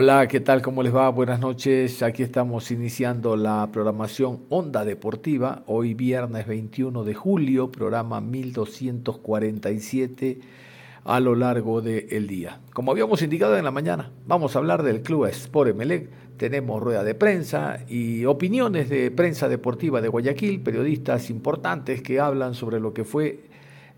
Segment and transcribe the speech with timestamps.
[0.00, 0.62] Hola, ¿qué tal?
[0.62, 1.08] ¿Cómo les va?
[1.08, 2.04] Buenas noches.
[2.04, 5.64] Aquí estamos iniciando la programación Onda Deportiva.
[5.66, 10.38] Hoy viernes 21 de julio, programa 1247
[11.02, 12.60] a lo largo del día.
[12.72, 16.08] Como habíamos indicado en la mañana, vamos a hablar del Club Sport Emelec.
[16.36, 22.54] Tenemos rueda de prensa y opiniones de prensa deportiva de Guayaquil, periodistas importantes que hablan
[22.54, 23.40] sobre lo que fue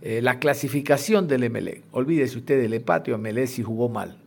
[0.00, 1.82] eh, la clasificación del Emelec.
[1.92, 4.19] Olvídese usted del empate Emelec si jugó mal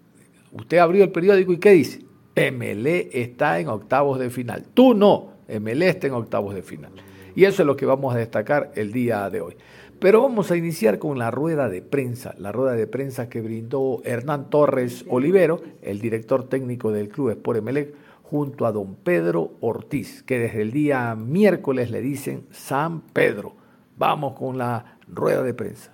[0.53, 2.05] Usted abrió el periódico y ¿qué dice?
[2.35, 4.65] MLE está en octavos de final.
[4.73, 6.91] Tú no, MLE está en octavos de final.
[7.35, 9.55] Y eso es lo que vamos a destacar el día de hoy.
[9.99, 14.01] Pero vamos a iniciar con la rueda de prensa, la rueda de prensa que brindó
[14.03, 20.21] Hernán Torres Olivero, el director técnico del Club Sport Emelec, junto a don Pedro Ortiz,
[20.23, 23.55] que desde el día miércoles le dicen San Pedro.
[23.97, 25.91] Vamos con la rueda de prensa.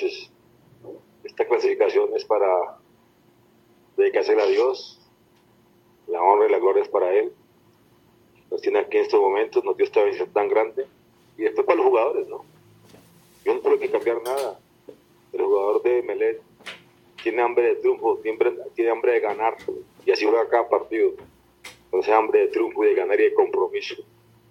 [0.00, 0.30] Noches.
[1.24, 2.78] Esta clasificación es para
[3.96, 4.98] dedicársela a Dios.
[6.06, 7.32] La honra y la gloria es para Él.
[8.50, 10.86] Nos tiene aquí en estos momentos, nos dio esta bendición tan grande.
[11.36, 12.44] Y esto para los jugadores, ¿no?
[13.44, 14.58] Yo no tengo que cambiar nada.
[15.32, 16.42] El jugador de Melet
[17.22, 19.56] tiene hambre de triunfo, tiene, hambre de ganar.
[20.04, 21.12] Y así juega cada partido.
[21.84, 23.96] Entonces, hambre de triunfo y de ganar y de compromiso.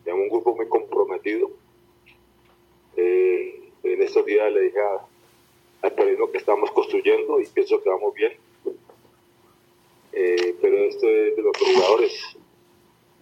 [0.03, 1.49] Tenemos un grupo muy comprometido.
[2.95, 5.05] Eh, en estos días le dije a,
[5.81, 8.33] al periodismo que estamos construyendo y pienso que vamos bien.
[10.11, 12.37] Eh, pero esto es de los jugadores,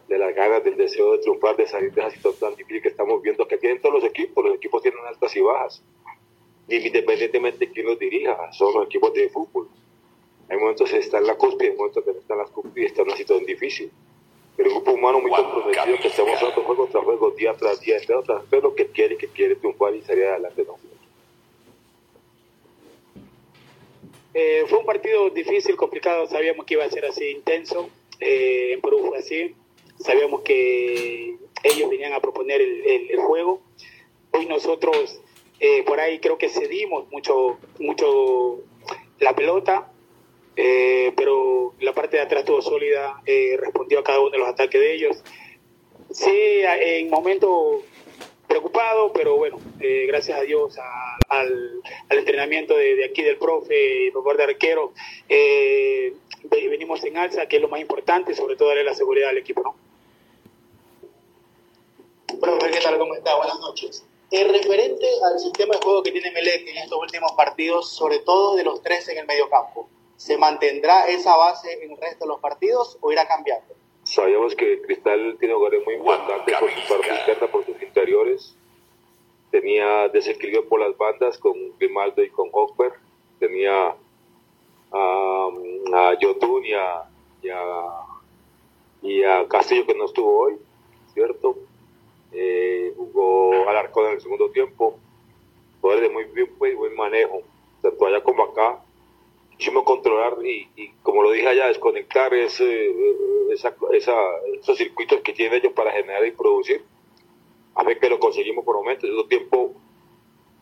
[0.07, 2.87] de las ganas, del deseo de triunfar, de salir de esa situación tan difícil que
[2.89, 4.43] estamos viendo que tienen todos los equipos.
[4.43, 5.83] Los equipos tienen altas y bajas,
[6.69, 9.67] independientemente de quién los dirija, son los equipos de fútbol.
[10.49, 12.83] Hay momentos que están en la cúspide, hay momentos que no están en la cúspide
[12.83, 13.91] y están en una situación difícil.
[14.55, 17.97] Pero un grupo humano muy comprometido que estamos haciendo juego tras juego, día tras día,
[17.97, 20.63] entre otras, pero que quiere, que quiere triunfar y salir adelante.
[20.65, 20.77] No.
[24.39, 27.89] Eh, fue un partido difícil, complicado, sabíamos que iba a ser así intenso,
[28.19, 29.55] eh, en Perú fue así,
[29.97, 33.63] sabíamos que ellos venían a proponer el, juego.
[34.29, 35.19] Hoy nosotros
[35.59, 38.59] eh, por ahí creo que cedimos mucho, mucho
[39.19, 39.91] la pelota,
[40.55, 43.19] pero la parte de atrás estuvo sólida,
[43.57, 45.23] respondió a cada uno de los ataques de ellos.
[46.11, 47.77] Sí, en momentos
[48.47, 50.75] preocupado, pero bueno, eh, gracias a Dios,
[51.29, 54.93] al, entrenamiento de, aquí del profe, por de arquero,
[55.27, 56.13] eh,
[56.49, 59.61] venimos en alza, que es lo más importante, sobre todo darle la seguridad al equipo,
[59.63, 59.75] ¿no?
[62.39, 62.97] Profe, ¿qué tal?
[62.97, 63.35] ¿Cómo está?
[63.35, 64.05] Buenas noches.
[64.29, 68.55] En referente al sistema de juego que tiene Melec en estos últimos partidos, sobre todo
[68.55, 72.39] de los tres en el mediocampo, ¿se mantendrá esa base en el resto de los
[72.39, 73.73] partidos o irá cambiando?
[74.17, 78.57] Sabíamos que Cristal tiene jugadores muy importantes por su parte interna, por sus interiores.
[79.51, 82.95] Tenía desequilibrio por las bandas con Grimaldo y con Hochberg.
[83.37, 83.95] Tenía
[84.91, 85.49] a,
[85.93, 87.03] a Yotun y a,
[89.03, 90.57] y a, Castillo que no estuvo hoy,
[91.13, 91.55] ¿cierto?
[92.31, 94.97] Eh, jugó Alarcón en el segundo tiempo.
[95.79, 96.25] Jugadores de muy
[96.59, 97.43] muy buen manejo,
[97.83, 98.79] tanto allá como acá
[99.57, 100.67] quisimos controlar y,
[101.03, 102.93] como lo dije allá, desconectar ese,
[103.51, 106.83] esa, esos circuitos que tienen ellos para generar y producir.
[107.75, 109.09] A ver que lo conseguimos por momentos.
[109.09, 109.73] En ese tiempo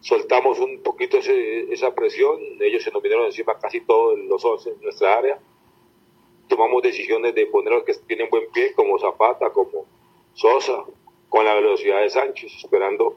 [0.02, 4.82] soltamos un poquito esa presión, ellos se nos vinieron encima casi todos los 11 en
[4.82, 5.40] nuestra área.
[6.48, 9.86] Tomamos decisiones de poner a los que tienen buen pie, como Zapata, como
[10.34, 10.86] Sosa,
[11.30, 13.16] con la velocidad de Sánchez, esperando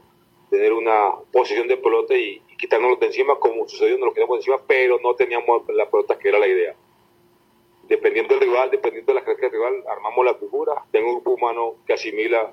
[0.50, 4.40] tener una posición de pelota y, quitarnos de encima, como sucedió, nos lo quitamos de
[4.40, 6.74] encima, pero no teníamos la pelota que era la idea.
[7.84, 10.74] Dependiendo del rival, dependiendo de la característica del rival, armamos la figura.
[10.92, 12.52] Tengo un grupo humano que asimila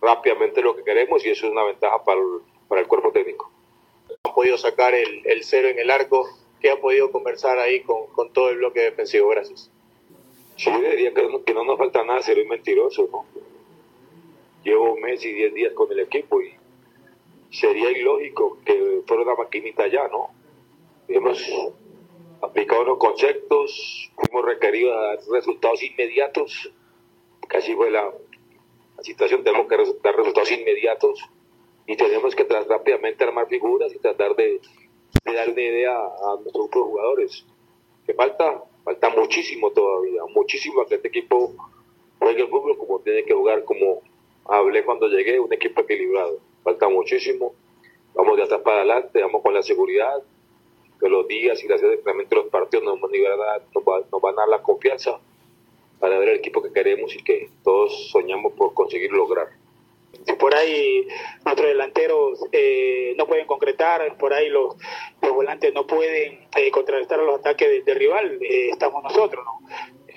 [0.00, 2.26] rápidamente lo que queremos y eso es una ventaja para el,
[2.68, 3.50] para el cuerpo técnico.
[4.34, 6.26] podido sacar el, el cero en el arco,
[6.60, 9.28] que ha podido conversar ahí con, con todo el bloque defensivo.
[9.28, 9.70] Gracias.
[10.56, 13.26] Sí, yo diría que no, que no nos falta nada, ser un mentiroso, ¿no?
[14.64, 16.52] Llevo un mes y diez días con el equipo y
[17.50, 20.30] sería ilógico que fuera una maquinita ya, ¿no?
[21.08, 21.42] Hemos
[22.42, 26.72] aplicado los conceptos, fuimos requeridos a dar resultados inmediatos,
[27.48, 28.12] casi fue la,
[29.00, 31.24] situación, tenemos que dar resultados inmediatos
[31.86, 34.60] y tenemos que tratar rápidamente armar figuras y tratar de,
[35.24, 37.46] dar una idea a nuestros jugadores.
[38.06, 38.64] ¿Qué falta?
[38.84, 41.54] Falta muchísimo todavía, muchísimo a que este equipo
[42.18, 44.02] juegue el fútbol como tiene que jugar, como
[44.46, 46.40] hablé cuando llegué, un equipo equilibrado.
[46.62, 47.54] Falta muchísimo.
[48.14, 50.22] Vamos de atrás para adelante, vamos con la seguridad,
[51.00, 54.20] que los días y las realmente los partidos nos van, a dar, nos, va, nos
[54.20, 55.20] van a dar la confianza
[56.00, 59.48] para ver el equipo que queremos y que todos soñamos por conseguir lograr.
[60.26, 61.06] Si por ahí
[61.44, 64.74] nuestros delanteros eh, no pueden concretar, por ahí los,
[65.22, 69.68] los volantes no pueden eh, contrarrestar los ataques del de rival, eh, estamos nosotros, ¿no?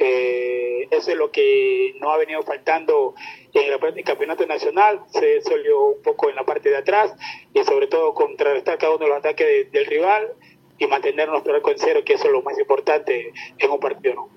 [0.04, 3.14] Eh, eso es lo que no ha venido faltando
[3.54, 7.14] en el campeonato nacional, se solió un poco en la parte de atrás
[7.54, 10.34] y sobre todo contrarrestar cada uno de los ataques de, del rival
[10.80, 14.16] y mantener nuestro arco en cero, que eso es lo más importante en un partido.
[14.16, 14.30] ¿no?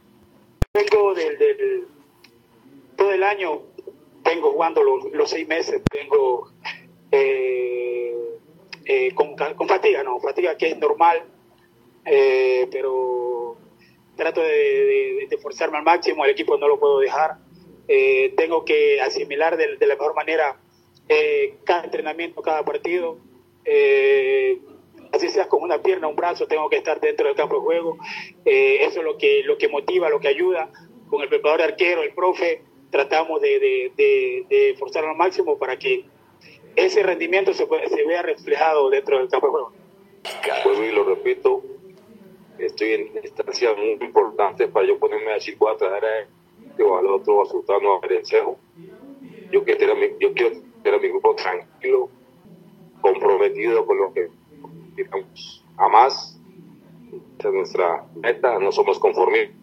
[0.75, 1.87] Vengo del, del
[2.97, 3.63] todo el año,
[4.23, 6.51] vengo jugando los, los seis meses, vengo
[7.11, 8.15] eh,
[8.85, 11.23] eh, con, con, fatiga, no, fatiga que es normal,
[12.05, 13.34] eh, pero
[14.17, 17.39] trato de, de, de, forzarme al máximo, el equipo no lo puedo dejar,
[18.37, 20.59] tengo que asimilar de, de la mejor manera
[21.65, 23.19] cada entrenamiento, cada partido.
[23.65, 24.59] Eh,
[25.13, 27.99] así seas con una pierna, un brazo, tengo que estar dentro del campo de juego.
[28.45, 30.71] Eh, eso es lo que, lo que motiva, lo que ayuda.
[31.09, 36.05] Con el preparador arquero, el profe, tratamos de, forzar al máximo para que
[36.77, 39.73] ese rendimiento se, se vea reflejado dentro del campo de juego.
[40.65, 41.63] Vuelvo y lo repito,
[42.59, 46.97] estoy en instancias muy importantes para yo ponerme a voy a traer a este o
[46.97, 48.59] al otro, a Sultano, a Perencejo.
[49.51, 52.09] Yo quiero tener mi, yo quiero tener mi grupo tranquilo,
[53.01, 54.29] comprometido con lo que
[54.97, 56.41] digamos, a más.
[57.39, 59.59] Esa es nuestra meta, no somos conformistas,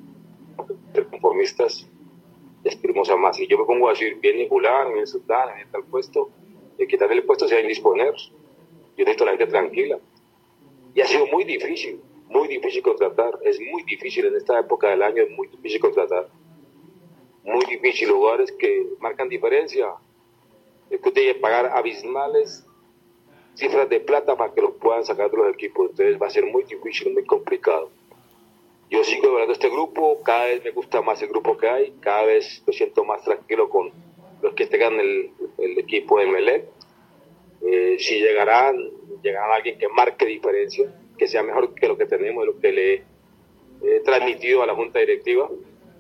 [1.09, 1.87] conformistas
[2.65, 3.39] aspiramos a más.
[3.39, 6.29] Y yo me pongo a decir, viene Julán, viene Sultán, viene tal puesto,
[6.77, 8.13] y quitarle el puesto se va a indisponer.
[8.15, 9.99] Yo necesito la gente tranquila.
[10.93, 13.37] Y ha sido muy difícil, muy difícil contratar.
[13.43, 16.27] Es muy difícil en esta época del año, es muy difícil contratar.
[17.43, 19.93] Muy difícil, lugares que marcan diferencia.
[20.89, 22.65] Es que usted tiene que pagar abismales
[23.55, 25.89] cifras de plata para que los puedan sacar de los equipos.
[25.91, 27.91] Entonces va a ser muy difícil, muy complicado.
[28.89, 32.23] Yo sigo hablando este grupo, cada vez me gusta más el grupo que hay, cada
[32.23, 33.91] vez me siento más tranquilo con
[34.41, 36.65] los que tengan el, el equipo de Melec.
[37.65, 38.75] Eh, si llegarán,
[39.21, 43.03] llegarán alguien que marque diferencia, que sea mejor que lo que tenemos, lo que le
[43.83, 45.47] he transmitido a la Junta Directiva,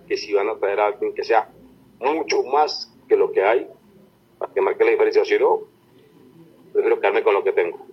[0.07, 1.47] que si van a traer a alguien que sea
[1.99, 3.67] mucho más que lo que hay,
[4.39, 5.59] para que marque la diferencia, si no,
[6.73, 7.85] prefiero quedarme con lo que tengo.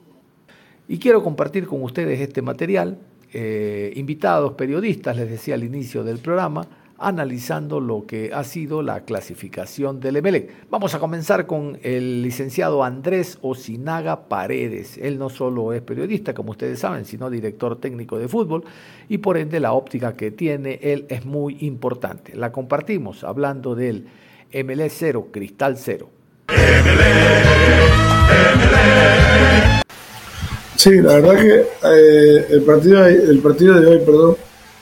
[0.89, 2.99] Y quiero compartir con ustedes este material,
[3.35, 6.67] eh, invitados periodistas, les decía al inicio del programa,
[6.99, 10.69] analizando lo que ha sido la clasificación del Emelec.
[10.69, 14.99] Vamos a comenzar con el licenciado Andrés Osinaga Paredes.
[14.99, 18.65] Él no solo es periodista, como ustedes saben, sino director técnico de fútbol
[19.09, 22.37] y por ende la óptica que tiene él es muy importante.
[22.37, 24.07] La compartimos hablando del
[24.51, 26.11] Emelec 0, Cristal 0.
[30.75, 34.37] Sí, la verdad que eh, el, partido, el partido de hoy, perdón,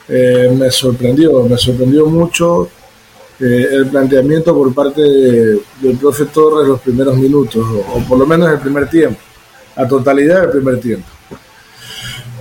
[0.08, 2.68] eh, me sorprendió, me sorprendió mucho
[3.40, 8.26] eh, el planteamiento por parte de, del profe Torres los primeros minutos, o, por lo
[8.26, 9.20] menos el primer tiempo,
[9.76, 11.08] la totalidad del primer tiempo.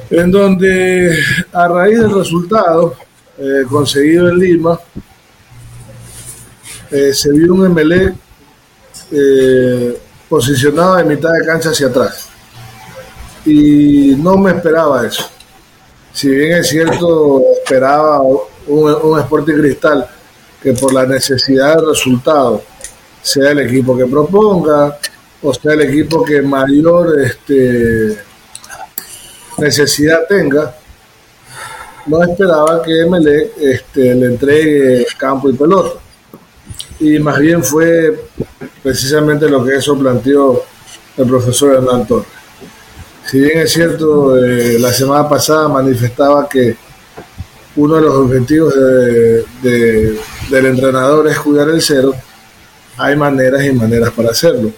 [0.09, 1.17] En donde
[1.51, 2.95] a raíz del resultado
[3.67, 4.79] conseguido en Lima,
[6.89, 7.65] se vio un
[9.11, 12.27] eh, posicionado de mitad de cancha hacia atrás.
[13.45, 15.29] Y no me esperaba eso.
[16.13, 20.07] Si bien es cierto, esperaba un, un Sporting Cristal
[20.61, 22.61] que por la necesidad de resultado
[23.21, 24.97] sea el equipo que proponga
[25.41, 28.17] o sea el equipo que mayor este,
[29.57, 30.75] necesidad tenga,
[32.05, 35.99] no esperaba que MLE este, le entregue campo y pelota
[36.99, 38.27] y más bien fue
[38.83, 40.63] precisamente lo que eso planteó
[41.17, 42.27] el profesor Hernán Torres.
[43.25, 46.77] Si bien es cierto, eh, la semana pasada manifestaba que
[47.75, 52.13] uno de los objetivos de, de, del entrenador es cuidar el cero,
[52.97, 54.71] hay maneras y maneras para hacerlo.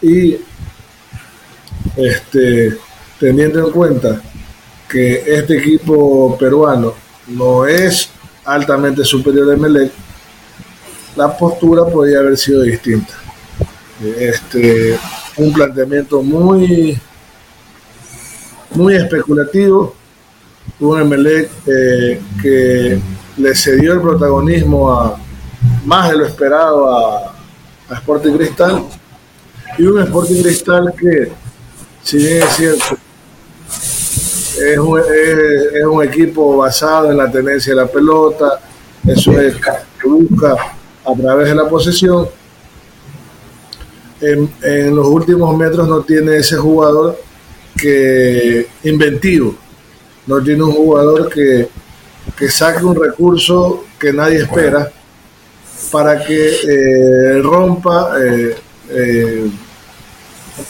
[0.00, 0.36] Y
[1.96, 2.76] este,
[3.20, 4.20] teniendo en cuenta
[4.88, 6.94] que este equipo peruano
[7.28, 8.10] no es
[8.44, 9.92] altamente superior a Melec,
[11.16, 13.14] la postura podría haber sido distinta.
[14.18, 14.98] Este,
[15.36, 16.98] un planteamiento muy,
[18.74, 19.94] muy especulativo,
[20.80, 23.00] un Emelec eh, que
[23.36, 25.16] le cedió el protagonismo a
[25.84, 27.34] más de lo esperado a,
[27.88, 28.84] a Sporting Cristal
[29.78, 31.32] y un Sporting Cristal que,
[32.02, 32.96] si bien es cierto,
[34.60, 38.60] es un, es, un equipo basado en la tenencia de la pelota,
[39.06, 40.54] eso es que busca
[41.04, 42.28] a través de la posesión.
[44.20, 47.18] En, en, los últimos metros no tiene ese jugador
[47.76, 49.56] que inventivo,
[50.26, 51.68] no tiene un jugador que,
[52.36, 54.90] que saque un recurso que nadie espera
[55.90, 58.56] para que eh, rompa eh,
[58.90, 59.50] eh,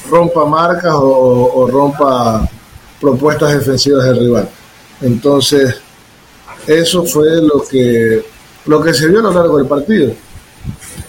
[0.09, 2.49] rompa marcas o, rompa
[3.01, 4.49] propuestas defensivas del rival.
[5.01, 5.75] Entonces,
[6.67, 8.25] eso fue lo que,
[8.67, 10.13] lo que se vio a lo largo del partido.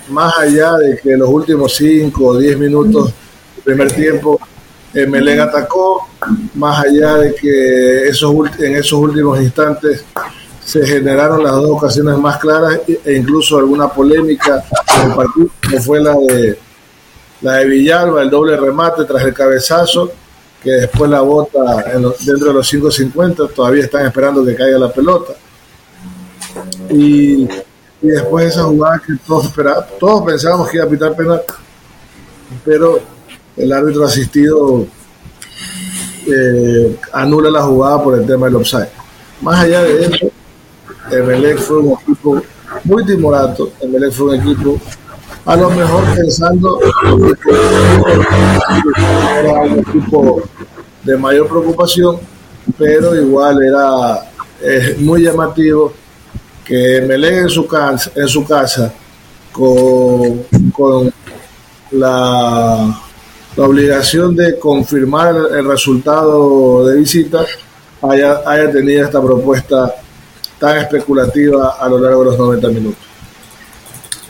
[0.10, 3.14] Más allá de que los últimos 5 o 10 minutos
[3.56, 4.40] del primer tiempo
[4.94, 6.08] Melén atacó,
[6.56, 10.06] más allá de que esos, en esos últimos instantes
[10.64, 14.64] se generaron las dos ocasiones más claras e incluso alguna polémica
[14.96, 16.58] en el partido, como fue la de
[17.42, 20.12] la de Villalba, el doble remate tras el cabezazo,
[20.62, 21.84] que después la bota
[22.22, 25.34] dentro de los 5.50, todavía están esperando que caiga la pelota.
[26.90, 31.42] Y, y después esa jugada que todos, esperábamos, todos pensábamos que iba a pitar penal,
[32.64, 33.02] pero
[33.58, 34.86] el árbitro asistido
[36.28, 38.90] eh, anula la jugada por el tema del offside.
[39.42, 40.32] Más allá de eso,
[41.12, 42.42] Emelec fue un equipo
[42.84, 44.80] muy timorato, Emelec fue un equipo
[45.46, 47.52] a lo mejor pensando que
[49.40, 50.42] era un equipo
[51.04, 52.18] de mayor preocupación,
[52.78, 54.32] pero igual era
[55.00, 55.94] muy llamativo
[56.64, 58.94] que Melén en su casa, en su casa
[59.52, 61.14] con, con
[61.92, 63.03] la,
[63.56, 67.46] la, obligación de confirmar el, resultado de visita
[68.02, 69.94] haya tenido esta propuesta
[70.60, 73.13] tan especulativa a lo largo de los 90 minutos.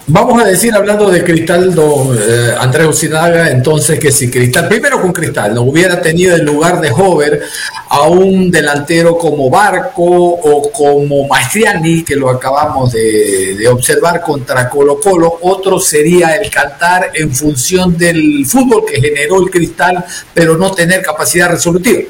[0.06, 5.02] Vamos a decir, hablando de Cristal, don eh, Andrés Usinaga, entonces que si Cristal, primero
[5.02, 7.42] con Cristal, no hubiera tenido en lugar de Hover
[7.88, 14.70] a un delantero como Barco o como Maestriani, que lo acabamos de, de, observar contra
[14.70, 20.58] Colo Colo, otro sería el cantar en función del fútbol que generó el Cristal, pero
[20.58, 22.04] no tener capacidad resolutiva.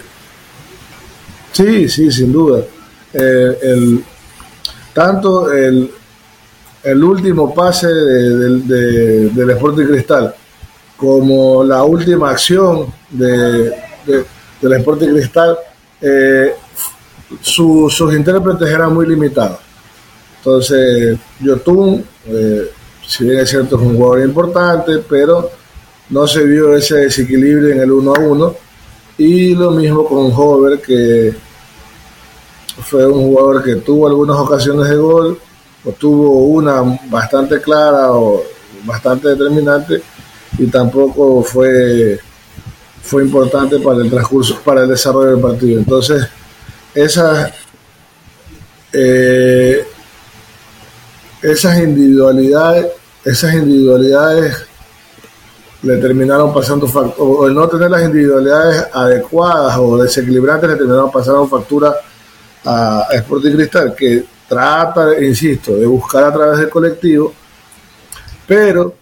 [1.52, 2.64] Sí, sí, sin duda.
[3.14, 4.04] Eh, el,
[4.94, 5.92] tanto el
[6.84, 10.36] el último pase de, de, del Sporting Cristal
[11.04, 13.74] como la última acción de,
[14.06, 15.58] del Sporting Cristal,
[16.00, 16.54] eh,
[17.42, 19.60] su, sus intérpretes eran muy limitados.
[20.38, 22.72] Entonces, Yotun, eh,
[23.06, 25.52] si bien es cierto, es un jugador importante, pero
[26.10, 28.56] no se vio ese desequilibrio en el 1 a 1.
[29.18, 31.34] Y lo mismo con Hover, que
[32.82, 35.40] fue un jugador que tuvo algunas ocasiones de gol,
[35.86, 38.44] o tuvo una bastante clara o
[38.86, 40.02] bastante determinante
[40.58, 42.20] y tampoco fue
[43.02, 45.78] fue importante para el transcurso, para el desarrollo del partido.
[45.78, 46.26] Entonces,
[46.96, 47.52] esas
[48.94, 49.86] eh,
[51.42, 52.88] esas individualidades,
[53.26, 54.66] esas individualidades
[55.82, 56.86] le terminaron pasando
[57.18, 61.94] o el no tener las individualidades adecuadas o desequilibrantes le terminaron pasando factura
[62.64, 67.34] a Sporting Cristal, que trata, insisto, de buscar a través del colectivo,
[68.46, 68.96] pero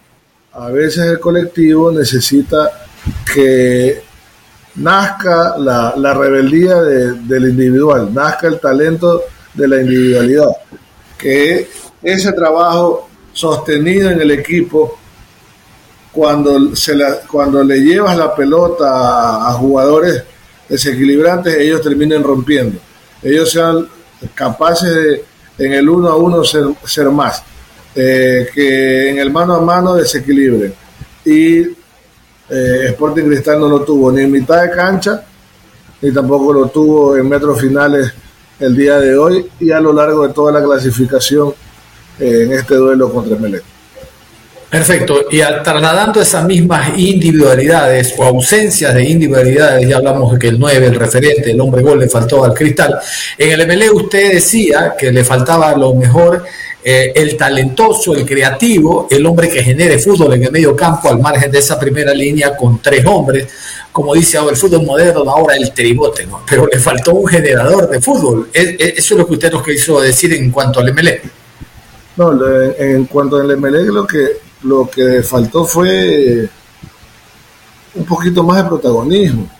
[0.52, 2.86] a veces el colectivo necesita
[3.32, 4.02] que
[4.76, 10.48] nazca la, la rebeldía de, del individual, nazca el talento de la individualidad,
[11.18, 11.68] que
[12.02, 14.98] ese trabajo sostenido en el equipo,
[16.12, 20.22] cuando, se la, cuando le llevas la pelota a jugadores
[20.68, 22.78] desequilibrantes, ellos terminen rompiendo.
[23.22, 23.86] Ellos sean
[24.34, 25.24] capaces de,
[25.58, 27.42] en el uno a uno ser, ser más,
[27.94, 30.72] eh, que en el mano a mano desequilibre.
[31.24, 35.24] Y eh, Sporting Cristal no lo tuvo ni en mitad de cancha,
[36.00, 38.12] ni tampoco lo tuvo en metros finales
[38.58, 41.54] el día de hoy y a lo largo de toda la clasificación
[42.18, 43.64] eh, en este duelo contra Melec.
[44.72, 50.48] Perfecto, y al, trasladando esas mismas individualidades o ausencias de individualidades, ya hablamos de que
[50.48, 52.98] el 9, el referente, el hombre gol le faltó al cristal.
[53.36, 56.44] En el MLE usted decía que le faltaba lo mejor
[56.82, 61.18] eh, el talentoso, el creativo, el hombre que genere fútbol en el medio campo al
[61.18, 63.48] margen de esa primera línea con tres hombres.
[63.92, 68.00] como dice ahora el fútbol moderno, ahora el tribote, pero le faltó un generador de
[68.00, 68.48] fútbol.
[68.54, 71.20] Eso es lo que usted nos quiso decir en cuanto al MLE.
[72.16, 72.32] No,
[72.78, 76.48] en cuanto al MLE, lo que, lo que faltó fue
[77.94, 79.50] un poquito más de protagonismo,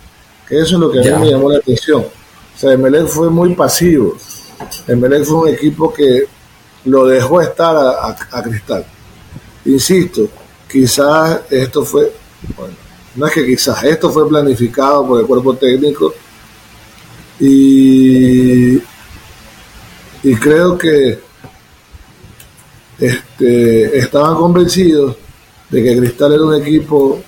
[0.49, 2.03] que eso es lo que a mí me llamó la atención.
[2.03, 4.17] O sea, MLE fue muy pasivo.
[4.89, 6.27] MLE fue un equipo que
[6.85, 8.85] lo dejó estar a Cristal.
[9.65, 10.29] Insisto,
[10.71, 12.13] quizás esto fue,
[12.57, 12.75] bueno,
[13.15, 16.15] no es que quizás, esto fue planificado por el cuerpo técnico
[17.39, 18.77] y,
[20.23, 21.21] y creo que
[23.03, 25.17] este, estaban convencidos
[25.69, 27.21] de que Cristal era un equipo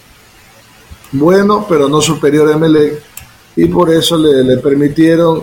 [1.10, 3.02] bueno, pero no superior a MLE,
[3.56, 5.42] y por eso le, permitieron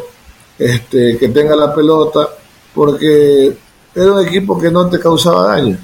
[0.57, 2.29] este, que tenga la pelota,
[2.73, 3.57] porque
[3.93, 5.77] era un equipo que no te causaba daño.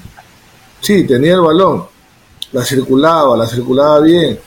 [0.80, 1.84] Sí, tenía el balón,
[2.52, 4.38] la circulaba, la circulaba bien.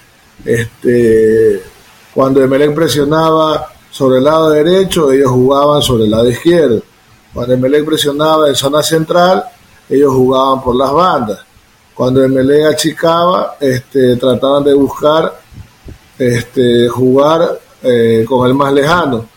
[0.44, 1.62] Este,
[2.12, 6.82] cuando Emelec presionaba sobre el lado derecho, ellos jugaban sobre el lado izquierdo.
[7.32, 9.46] Cuando Emelec presionaba en zona central,
[9.92, 11.40] ellos jugaban por las bandas.
[11.94, 15.40] Cuando Emelec achicaba, este, trataban de buscar
[16.18, 19.28] este, jugar eh, con el más lejano.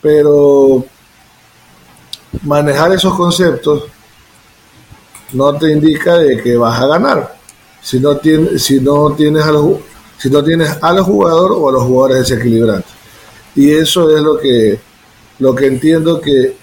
[0.00, 0.84] Pero
[2.42, 3.84] manejar esos conceptos
[5.32, 7.36] no te indica de que vas a ganar.
[7.82, 9.78] Si no, tienes, si no tienes a los,
[10.18, 12.92] si no tienes o a los jugadores desequilibrantes.
[13.54, 14.80] Y eso es lo que,
[15.38, 16.56] lo que entiendo que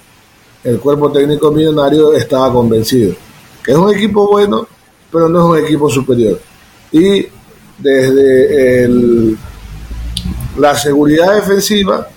[0.63, 3.15] el cuerpo técnico millonario estaba convencido.
[3.67, 4.65] Es un equipo bueno,
[5.11, 6.39] pero no es un equipo superior.
[6.91, 7.27] Y
[7.77, 9.37] desde el,
[10.57, 12.07] la seguridad defensiva,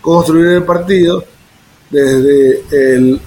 [0.00, 1.24] construir el partido,
[1.88, 3.20] desde el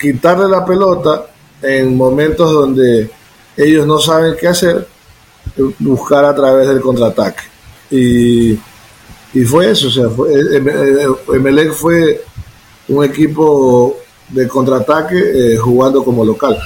[0.00, 1.26] quitarle la pelota
[1.62, 3.10] en momentos donde
[3.56, 4.88] ellos no saben qué hacer,
[5.78, 7.42] buscar a través del contraataque.
[7.90, 8.58] Y,
[9.46, 10.32] fue eso, o sea, fue,
[11.34, 12.24] Emelec fue
[12.88, 13.96] un equipo
[14.28, 16.56] de contraataque eh, jugando como local.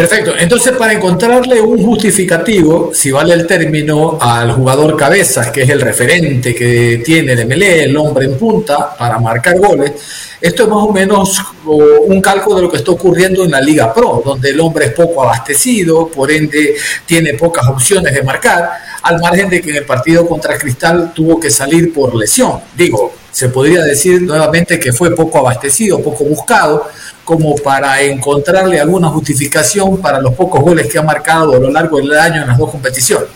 [0.00, 0.32] Perfecto.
[0.38, 5.82] Entonces, para encontrarle un justificativo, si vale el término, al jugador cabezas, que es el
[5.82, 9.92] referente que tiene el MLE, el hombre en punta, para marcar goles,
[10.40, 13.92] esto es más o menos un cálculo de lo que está ocurriendo en la Liga
[13.92, 18.70] Pro, donde el hombre es poco abastecido, por ende tiene pocas opciones de marcar,
[19.02, 22.58] al margen de que en el partido contra Cristal tuvo que salir por lesión.
[22.74, 26.88] Digo, se podría decir nuevamente que fue poco abastecido, poco buscado,
[27.30, 31.98] como para encontrarle alguna justificación para los pocos goles que ha marcado a lo largo
[31.98, 33.28] del año en las dos competiciones.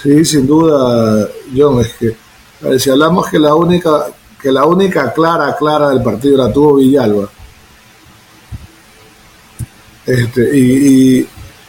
[0.00, 4.06] Sí, sin duda, John, es que si hablamos que la única
[4.40, 7.28] que la única clara, clara del partido la tuvo Villalba.
[10.06, 11.28] Este, y, y,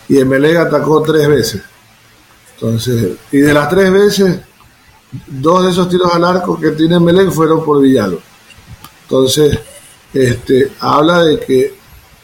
[0.10, 1.64] y Emelec atacó tres veces.
[2.54, 4.42] Entonces, y de las tres veces,
[5.26, 8.20] dos de esos tiros al arco que tiene Emelec fueron por Villalba.
[9.02, 9.58] Entonces,
[10.16, 11.74] este, habla de que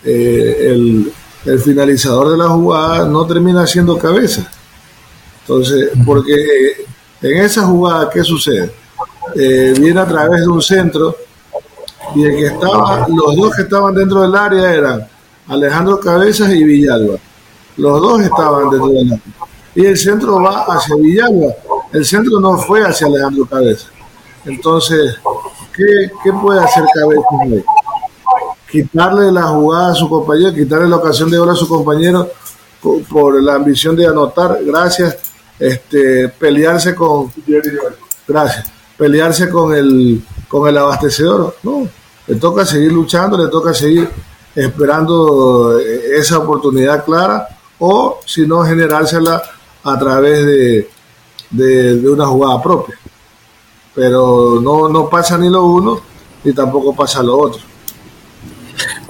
[0.05, 1.11] eh, el,
[1.45, 4.49] el, finalizador de la jugada no termina siendo cabeza.
[5.41, 6.85] Entonces, porque eh,
[7.21, 8.71] en esa jugada, ¿qué sucede?
[9.35, 11.15] Eh, viene a través de un centro
[12.15, 15.07] y el que estaba, los dos que estaban dentro del área eran
[15.47, 17.17] Alejandro Cabezas y Villalba.
[17.75, 19.21] Los dos estaban dentro del área.
[19.75, 21.53] Y el centro va hacia Villalba.
[21.91, 23.89] El centro no fue hacia Alejandro Cabezas.
[24.45, 25.17] Entonces,
[25.75, 25.85] ¿qué,
[26.23, 27.65] qué puede hacer Cabezas
[28.71, 32.29] Quitarle la jugada a su compañero, quitarle la ocasión de gol a su compañero
[33.09, 35.17] por la ambición de anotar, gracias,
[35.59, 37.31] este, pelearse con...
[38.27, 41.55] Gracias pelearse con el, con el abastecedor.
[41.63, 41.87] No,
[42.27, 44.07] le toca seguir luchando, le toca seguir
[44.53, 47.47] esperando eh, esa oportunidad clara
[47.79, 49.41] o si no generársela
[49.83, 50.89] a través de,
[51.49, 52.95] de, una jugada propia.
[53.95, 55.99] Pero no, no pasa ni lo uno
[56.43, 57.70] ni tampoco pasa lo otro.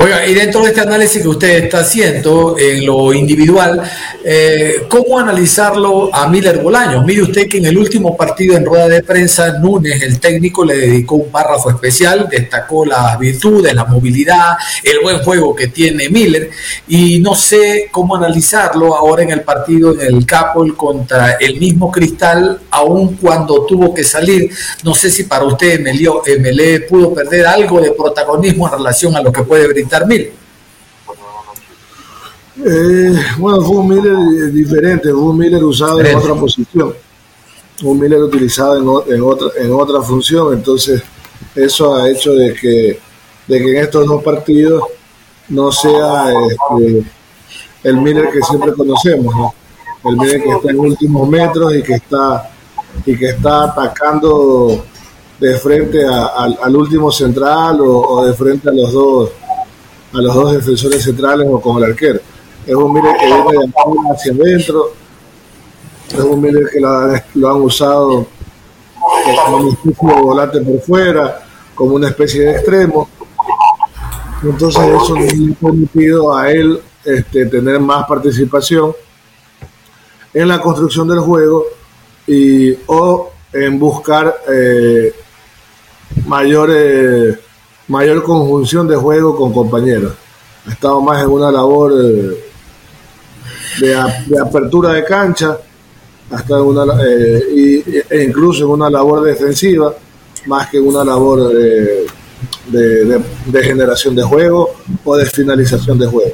[0.03, 3.83] Oiga, y dentro de este análisis que usted está haciendo en lo individual,
[4.23, 7.05] eh, ¿cómo analizarlo a Miller Bolaños?
[7.05, 10.75] Mire usted que en el último partido en rueda de prensa, Núñez, el técnico, le
[10.75, 16.49] dedicó un párrafo especial, destacó las virtudes, la movilidad, el buen juego que tiene Miller,
[16.87, 21.91] y no sé cómo analizarlo ahora en el partido en el Capol contra el mismo
[21.91, 24.49] Cristal, aun cuando tuvo que salir.
[24.83, 29.31] No sé si para usted MLE pudo perder algo de protagonismo en relación a lo
[29.31, 30.33] que puede brindar Miller?
[32.65, 36.93] Eh, bueno, fue un Miller diferente, fue un Miller usado en otra posición,
[37.83, 41.01] un Miller utilizado en, otra, en otra función, entonces
[41.55, 42.99] eso ha hecho de que,
[43.47, 44.83] de que en estos dos partidos
[45.49, 47.03] no sea este,
[47.83, 49.53] el Miller que siempre conocemos.
[50.03, 52.51] El Miller que está en últimos metros y que está
[53.05, 54.85] y que está atacando
[55.39, 59.31] de frente al último central o, de frente a los dos
[60.13, 62.19] a los dos defensores centrales o con el arquero.
[62.65, 64.93] Es un Miller que viene de hacia adentro,
[66.09, 68.27] es un Miller que lo, han usado
[69.97, 71.43] como un volante por fuera,
[71.73, 73.09] como una especie de extremo.
[74.43, 78.93] Entonces eso le ha permitido a él este, tener más participación
[80.33, 81.65] en la construcción del juego
[82.27, 85.13] y o en buscar eh,
[86.25, 87.39] mayor, eh,
[87.91, 90.13] mayor conjunción de juego con compañeros.
[90.65, 92.37] Ha estado más en una labor eh,
[93.79, 95.57] de, apertura de cancha,
[96.31, 96.85] hasta una,
[97.53, 99.93] y, e incluso en una labor defensiva,
[100.45, 102.05] más que en una labor de,
[103.45, 104.71] de generación de juego
[105.03, 106.31] o de finalización de juego.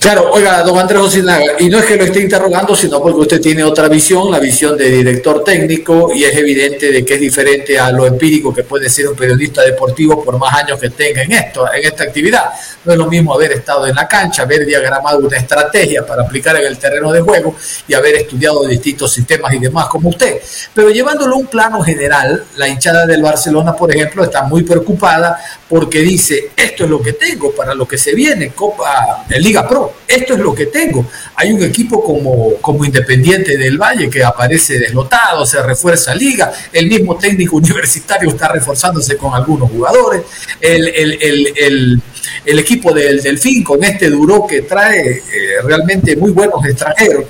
[0.00, 3.40] Claro, oiga, don Andrés Osinaga, y no es que lo esté interrogando, sino porque usted
[3.40, 7.78] tiene otra visión, la visión de director técnico, y es evidente de que es diferente
[7.78, 11.32] a lo empírico que puede ser un periodista deportivo por más años que tenga en
[11.32, 12.44] esto, en esta actividad.
[12.84, 16.56] No es lo mismo haber estado en la cancha, haber diagramado una estrategia para aplicar
[16.56, 17.56] en el terreno de juego
[17.88, 20.40] y haber estudiado distintos sistemas y demás como usted.
[20.74, 25.38] Pero llevándolo a un plano general, la hinchada del Barcelona, por ejemplo, está muy preocupada
[25.68, 29.66] porque dice, esto es lo que tengo para lo que se viene, Copa, en Liga
[29.68, 31.06] Pro esto es lo que tengo.
[31.36, 36.88] Hay un equipo como, como Independiente del Valle que aparece deslotado, se refuerza liga, el
[36.88, 40.22] mismo técnico universitario está reforzándose con algunos jugadores,
[40.60, 45.22] el, el, equipo del Delfín con este Duro que trae eh,
[45.64, 47.24] realmente muy buenos extranjeros.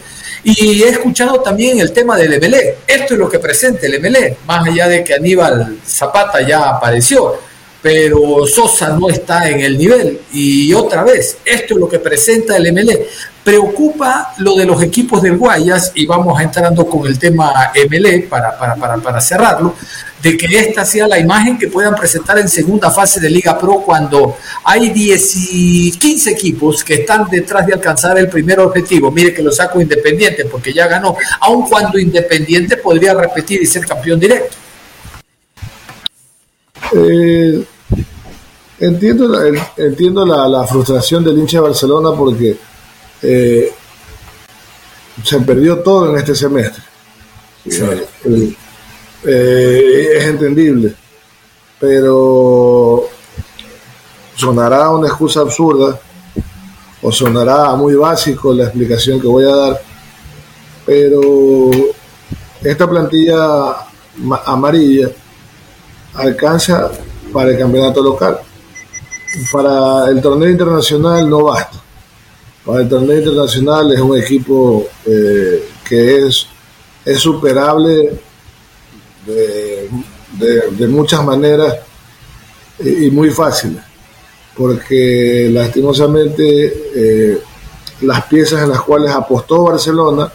[0.45, 2.77] Y he escuchado también el tema del MLE.
[2.87, 7.48] Esto es lo que presenta el MLE, más allá de que Aníbal Zapata ya apareció
[7.81, 10.21] pero Sosa no está en el nivel.
[10.33, 13.07] Y otra vez, esto es lo que presenta el MLE.
[13.45, 18.59] Preocupa lo de los equipos del Guayas, y vamos entrando con el tema MLE para,
[18.59, 19.75] para, para, para cerrarlo,
[20.23, 23.83] de que esta sea la imagen que puedan presentar en segunda fase de Liga Pro
[23.87, 29.11] cuando hay 10 y 15 equipos que están detrás de alcanzar el primer objetivo.
[29.13, 33.87] Mire que lo saco Independiente porque ya ganó, aun cuando Independiente podría repetir y ser
[33.87, 34.68] campeón directo.
[36.93, 37.65] Eh,
[38.81, 42.57] entiendo la, entiendo la, frustración del hincha de Barcelona porque
[43.23, 43.73] eh,
[45.23, 46.83] se perdió todo en este semestre.
[47.67, 48.07] Eh,
[49.25, 50.95] eh, es entendible,
[51.79, 53.09] pero
[54.35, 56.01] sonará una excusa absurda
[57.03, 59.83] o sonará muy básico la explicación que voy a dar,
[60.87, 61.71] pero
[62.63, 63.87] esta plantilla
[64.47, 65.11] amarilla
[66.19, 66.91] alcanza
[67.33, 68.39] para el campeonato local.
[69.53, 71.79] Para el torneo internacional no basta.
[72.65, 76.47] Para el torneo internacional es un equipo eh, que es,
[77.05, 78.21] es superable
[79.27, 81.77] de, muchas maneras
[82.81, 83.79] y, muy fácil,
[84.57, 87.39] porque lastimosamente eh,
[88.03, 90.31] las piezas en las cuales apostó Barcelona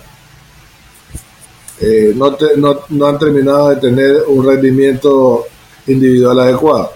[1.80, 5.48] eh, no, no, no, han terminado de tener un rendimiento
[5.88, 6.93] individual adecuado.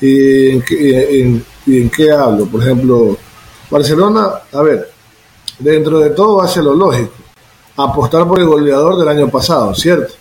[0.00, 2.46] ¿Y en, en, qué hablo?
[2.46, 3.16] Por ejemplo,
[3.70, 4.90] Barcelona, a ver,
[5.58, 7.12] dentro de todo hace lo lógico,
[7.76, 10.14] apostar por el goleador del año pasado, ¿cierto?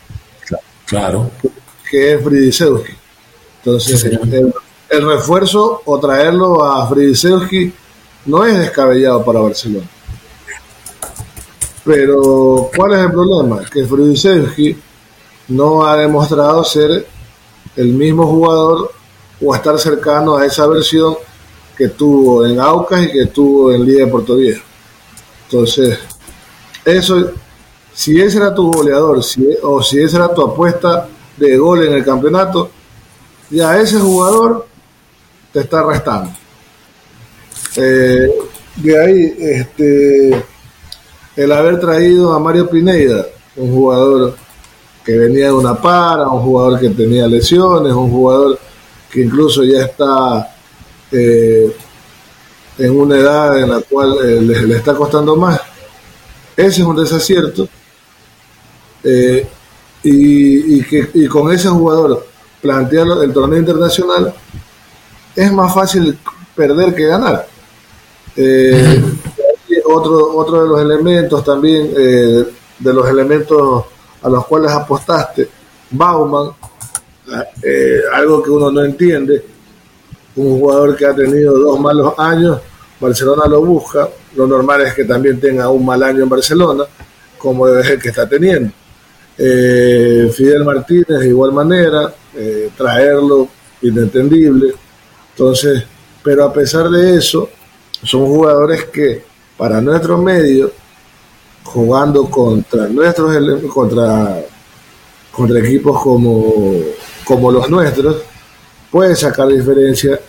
[0.86, 1.32] Claro.
[1.90, 2.94] Que es Fridisewski.
[3.60, 4.04] Entonces,
[4.90, 7.74] el, refuerzo o traerlo a Fridisewski
[8.26, 9.88] no es descabellado para Barcelona.
[11.86, 13.62] Pero, ¿cuál es el problema?
[13.70, 14.78] Que Fridisewski
[15.50, 17.08] no ha demostrado ser
[17.76, 18.92] el mismo jugador
[19.44, 21.16] o estar cercano a esa versión
[21.78, 24.64] que tuvo en Aucas y que tuvo en Liga de Puerto Viejo.
[25.46, 26.00] Entonces,
[26.86, 27.32] eso,
[27.94, 31.08] si ese era tu goleador si, o si esa era tu apuesta
[31.38, 32.70] de gol en el campeonato,
[33.50, 34.68] ya ese jugador
[35.52, 36.32] te está restando.
[37.76, 38.28] Eh,
[38.76, 40.46] de ahí, este,
[41.36, 44.36] el haber traído a Mario Pineida, un jugador
[45.04, 48.58] que venía de una para, un jugador que tenía lesiones, un jugador
[49.12, 50.56] que incluso ya está
[51.12, 51.76] eh,
[52.78, 55.60] en una edad en la cual eh, le, está costando más.
[56.56, 57.68] Ese es un desacierto.
[59.04, 59.48] Eh,
[60.04, 62.26] y, que, con ese jugador
[62.62, 64.34] plantear el torneo internacional
[65.36, 66.18] es más fácil
[66.56, 67.48] perder que ganar.
[69.86, 73.86] otro, otro de los elementos también, de los elementos
[74.24, 75.50] a los cuales apostaste,
[75.92, 76.52] Bauman,
[77.62, 79.46] eh, algo que uno no entiende,
[80.36, 82.60] un jugador que ha tenido dos malos años
[83.04, 86.86] Barcelona lo busca, lo normal es que también tenga un mal año en Barcelona,
[87.38, 88.72] como es el que está teniendo.
[89.38, 93.50] Eh, Fidel Martínez de igual manera, eh, traerlo,
[93.82, 94.74] inentendible.
[95.32, 95.84] Entonces,
[96.24, 97.50] pero a pesar de eso,
[98.04, 99.24] son jugadores que
[99.58, 100.72] para nuestro medio,
[101.64, 104.42] jugando contra nuestros contra,
[105.32, 106.54] contra equipos como,
[107.26, 108.18] como los nuestros,
[108.92, 110.20] puede sacar diferencia,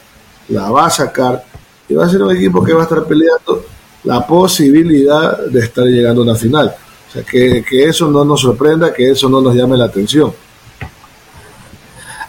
[0.49, 1.45] la va a sacar
[1.89, 3.65] y va a ser un equipo que va a estar peleando
[4.05, 6.75] la posibilidad de estar llegando a una final.
[7.09, 10.33] O sea, que, que eso no nos sorprenda, que eso no nos llame la atención.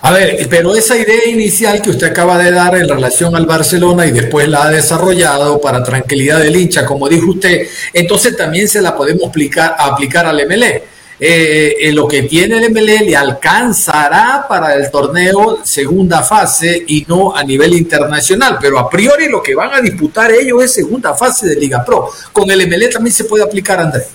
[0.05, 4.05] A ver, pero esa idea inicial que usted acaba de dar en relación al Barcelona
[4.05, 8.83] y después la ha desarrollado para tranquilidad del hincha, como dijo usted, entonces también se
[8.83, 10.83] la podemos aplicar, aplicar al MLE.
[11.19, 17.35] Eh, lo que tiene el MLE le alcanzará para el torneo segunda fase y no
[17.35, 21.47] a nivel internacional, pero a priori lo que van a disputar ellos es segunda fase
[21.47, 22.11] de Liga Pro.
[22.31, 24.05] Con el MLE también se puede aplicar, Andrés.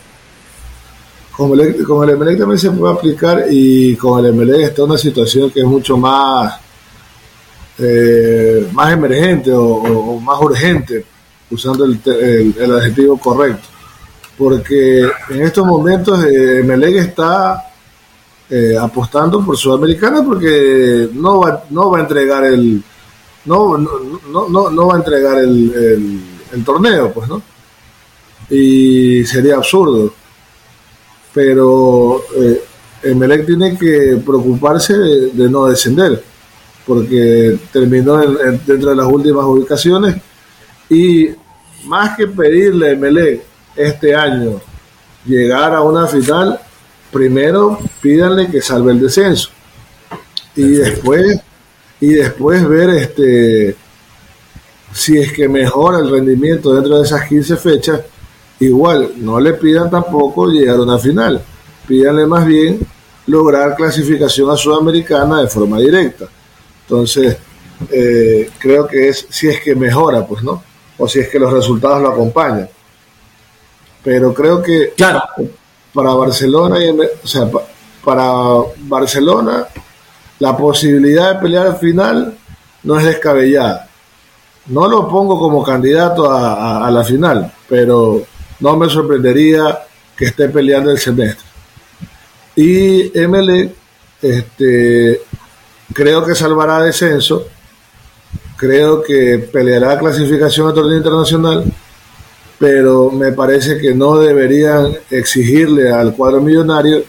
[1.41, 5.51] Con el, el MLE también se puede aplicar y con el MLE está una situación
[5.51, 6.61] que es mucho más,
[7.79, 11.03] eh, más emergente o, más urgente,
[11.51, 11.99] usando el,
[12.59, 13.69] el, adjetivo correcto.
[14.37, 15.01] Porque
[15.31, 17.73] en estos momentos eh, MLE está
[18.51, 22.85] eh, apostando por Sudamericana porque no va, no va a entregar el
[23.47, 26.21] no, no, no, no va a entregar el, el,
[26.53, 27.41] el torneo, pues, ¿no?
[28.51, 30.20] Y sería absurdo
[31.33, 32.63] pero eh,
[33.03, 36.23] Emelec tiene que preocuparse de, no descender,
[36.87, 40.17] porque terminó dentro de las últimas ubicaciones.
[40.89, 41.29] Y
[41.87, 43.43] más que pedirle a Emelec
[43.77, 44.61] este año
[45.25, 46.61] llegar a una final,
[47.13, 49.51] primero pídanle que salve el descenso.
[50.57, 51.41] Y después
[52.01, 53.77] y después ver este
[54.93, 58.01] si es que mejora el rendimiento dentro de esas 15 fechas
[58.61, 61.43] Igual, no le pidan tampoco llegar a una final,
[61.89, 62.79] pídanle más bien
[63.27, 66.27] lograr clasificación a Sudamericana de forma directa.
[66.83, 67.39] Entonces,
[67.91, 70.63] eh, creo que es si es que mejora, pues, ¿no?
[70.99, 72.69] O si es que los resultados lo acompañan.
[74.05, 75.23] Pero creo que claro.
[75.95, 77.49] para Barcelona, y, o sea,
[78.05, 78.31] para
[78.81, 79.67] Barcelona,
[80.39, 82.37] la posibilidad de pelear al final
[82.83, 83.89] no es descabellada.
[84.67, 88.23] No lo pongo como candidato a la final, pero
[88.61, 89.79] no me sorprendería
[90.17, 91.47] que esté peleando el semestre.
[92.57, 93.71] Y ML,
[94.23, 95.21] este,
[95.93, 97.47] creo que salvará descenso,
[98.57, 101.65] creo que peleará clasificación a torneo internacional,
[102.59, 107.03] pero me parece que no deberían exigirle al cuadro millonario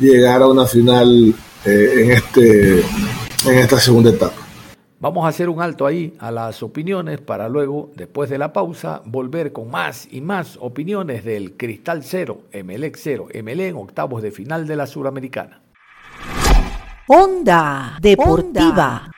[0.00, 1.32] llegar a una final
[1.64, 4.45] eh, en, este, en esta segunda etapa.
[4.98, 9.02] Vamos a hacer un alto ahí a las opiniones para luego, después de la pausa,
[9.04, 14.30] volver con más y más opiniones del Cristal Cero, Emelec Cero, MLE en octavos de
[14.30, 15.60] final de la Suramericana.
[17.08, 19.10] Onda Deportiva.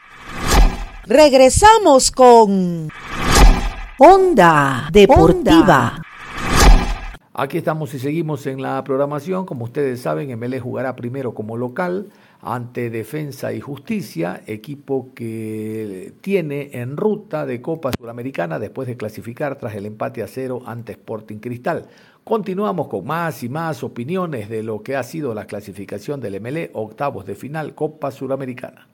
[1.07, 2.89] Regresamos con
[3.99, 6.03] Onda Deportiva.
[7.33, 9.47] Aquí estamos y seguimos en la programación.
[9.47, 12.09] Como ustedes saben, MLE jugará primero como local
[12.41, 19.57] ante Defensa y Justicia, equipo que tiene en ruta de Copa Suramericana después de clasificar
[19.57, 21.87] tras el empate a cero ante Sporting Cristal.
[22.25, 26.71] Continuamos con más y más opiniones de lo que ha sido la clasificación del MLE,
[26.75, 28.89] octavos de final Copa Suramericana.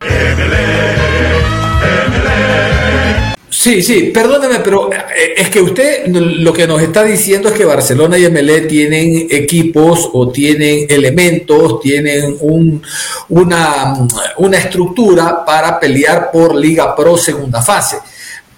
[3.64, 7.64] Sí, sí, perdóneme, pero eh, es que usted lo que nos está diciendo es que
[7.64, 12.83] Barcelona y MLE tienen equipos o tienen elementos, tienen un,
[13.30, 17.96] una, una estructura para pelear por Liga Pro segunda fase.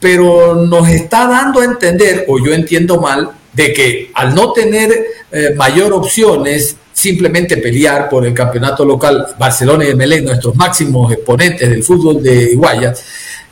[0.01, 5.07] Pero nos está dando a entender, o yo entiendo mal, de que al no tener
[5.31, 11.69] eh, mayor opciones, simplemente pelear por el campeonato local, Barcelona y MLE, nuestros máximos exponentes
[11.69, 12.95] del fútbol de Iguaya,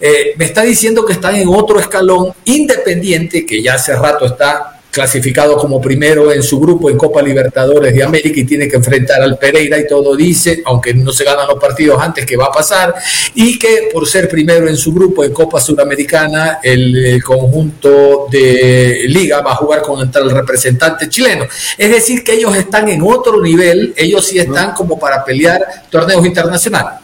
[0.01, 4.74] eh, me está diciendo que están en otro escalón independiente, que ya hace rato está
[4.95, 9.21] clasificado como primero en su grupo en Copa Libertadores de América y tiene que enfrentar
[9.21, 12.53] al Pereira y todo dice, aunque no se ganan los partidos antes, que va a
[12.53, 12.95] pasar,
[13.35, 19.41] y que por ser primero en su grupo en Copa Sudamericana, el, conjunto de liga
[19.41, 21.47] va a jugar contra el representante chileno.
[21.77, 26.25] Es decir, que ellos están en otro nivel, ellos sí están como para pelear torneos
[26.25, 27.01] internacionales.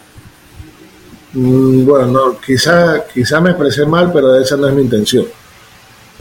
[1.32, 5.26] Mm, bueno, no, quizá, quizá me expresé mal, pero esa no es mi intención.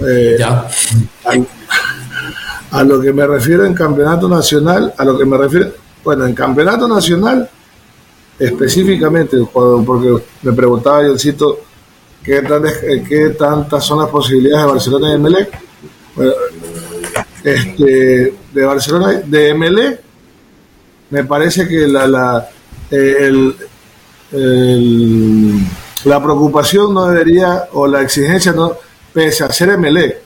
[0.01, 0.67] Eh, ya.
[2.71, 5.71] A, lo que me refiero en campeonato nacional, a lo que me refiero,
[6.03, 7.49] bueno, en campeonato nacional,
[8.38, 11.60] específicamente, porque me preguntaba yo, cito,
[12.23, 15.60] ¿qué, tan- eh, qué tantas son las posibilidades de Barcelona y Emelec?
[16.15, 16.32] Bueno,
[17.43, 20.01] este, de Barcelona, de Emelec,
[21.10, 22.49] me parece que la, la,
[22.91, 23.55] eh, el-
[24.32, 25.60] el-
[26.05, 28.73] la preocupación no debería, o la exigencia, no,
[29.13, 30.17] pese a ser Emelec,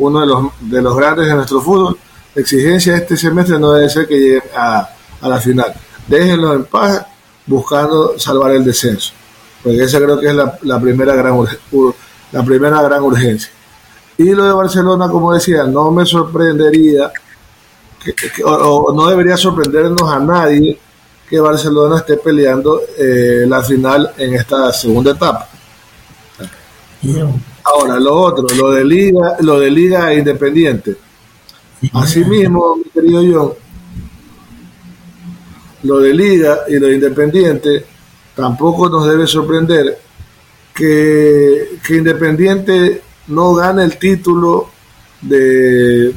[0.00, 1.96] uno de los, de los grandes de nuestro fútbol,
[2.34, 4.88] la exigencia de este semestre no debe ser que lleguen a,
[5.20, 5.72] a la final.
[6.06, 7.06] Déjenlo en paz
[7.46, 9.12] buscando salvar el descenso,
[9.62, 11.36] porque esa creo que es la, la primera, gran,
[12.32, 13.50] la primera gran urgencia.
[14.16, 17.10] Y lo de Barcelona, como decía, no me sorprendería,
[18.44, 20.78] o no debería sorprendernos a nadie
[21.28, 25.48] que Barcelona esté peleando eh, la final en esta segunda etapa.
[27.64, 30.96] Ahora, lo otro, lo de Liga, lo de Liga Independiente.
[31.94, 33.52] Asimismo, mi querido John,
[35.82, 37.86] lo de Liga y lo de Independiente
[38.34, 39.98] tampoco nos debe sorprender
[40.74, 44.70] que, que Independiente no gane el título
[45.20, 46.14] de,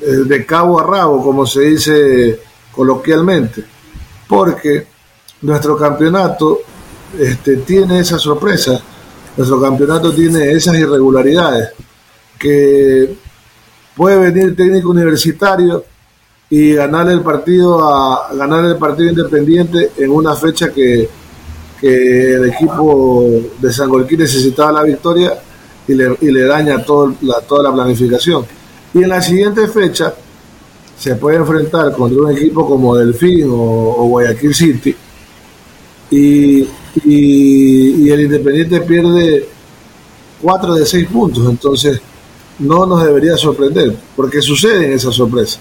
[0.00, 2.40] de cabo a rabo, como se dice
[2.72, 3.64] coloquialmente,
[4.28, 4.86] porque
[5.42, 6.60] nuestro campeonato
[7.18, 8.82] este, tiene esa sorpresa,
[9.36, 11.70] nuestro campeonato tiene esas irregularidades,
[12.38, 13.14] que
[13.96, 15.84] puede venir técnico universitario
[16.50, 21.08] y ganar el partido a ganar el partido independiente en una fecha que,
[21.82, 23.28] el equipo
[23.60, 25.34] de San Golquín necesitaba la victoria
[25.86, 28.46] y le, y le daña todo la, toda la planificación.
[28.94, 30.14] Y en la siguiente fecha
[30.98, 33.56] se puede enfrentar contra un equipo como Delfín o,
[33.98, 34.96] o Guayaquil City
[36.10, 36.66] y,
[37.04, 39.48] y, y el Independiente pierde
[40.42, 41.48] 4 de 6 puntos.
[41.48, 42.00] Entonces
[42.58, 45.60] no nos debería sorprender porque suceden esas sorpresas.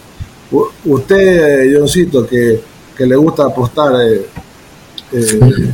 [0.86, 2.62] Usted, eh, Johncito, que,
[2.96, 4.26] que le gusta apostar, eh,
[5.12, 5.72] eh,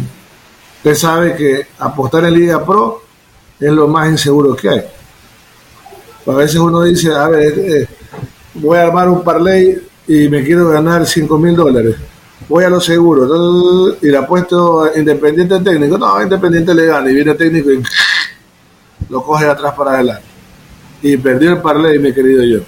[0.78, 3.02] usted sabe que apostar en Liga Pro
[3.60, 4.82] es lo más inseguro que hay.
[6.26, 7.88] A veces uno dice, a ver, eh,
[8.54, 11.96] voy a armar un parlay y me quiero ganar 5 mil dólares.
[12.48, 15.98] Voy a lo seguro y le apuesto Independiente técnico.
[15.98, 17.84] No, Independiente le gana y viene técnico y
[19.10, 20.24] lo coge de atrás para adelante.
[21.02, 22.60] Y perdió el parlay, mi querido yo.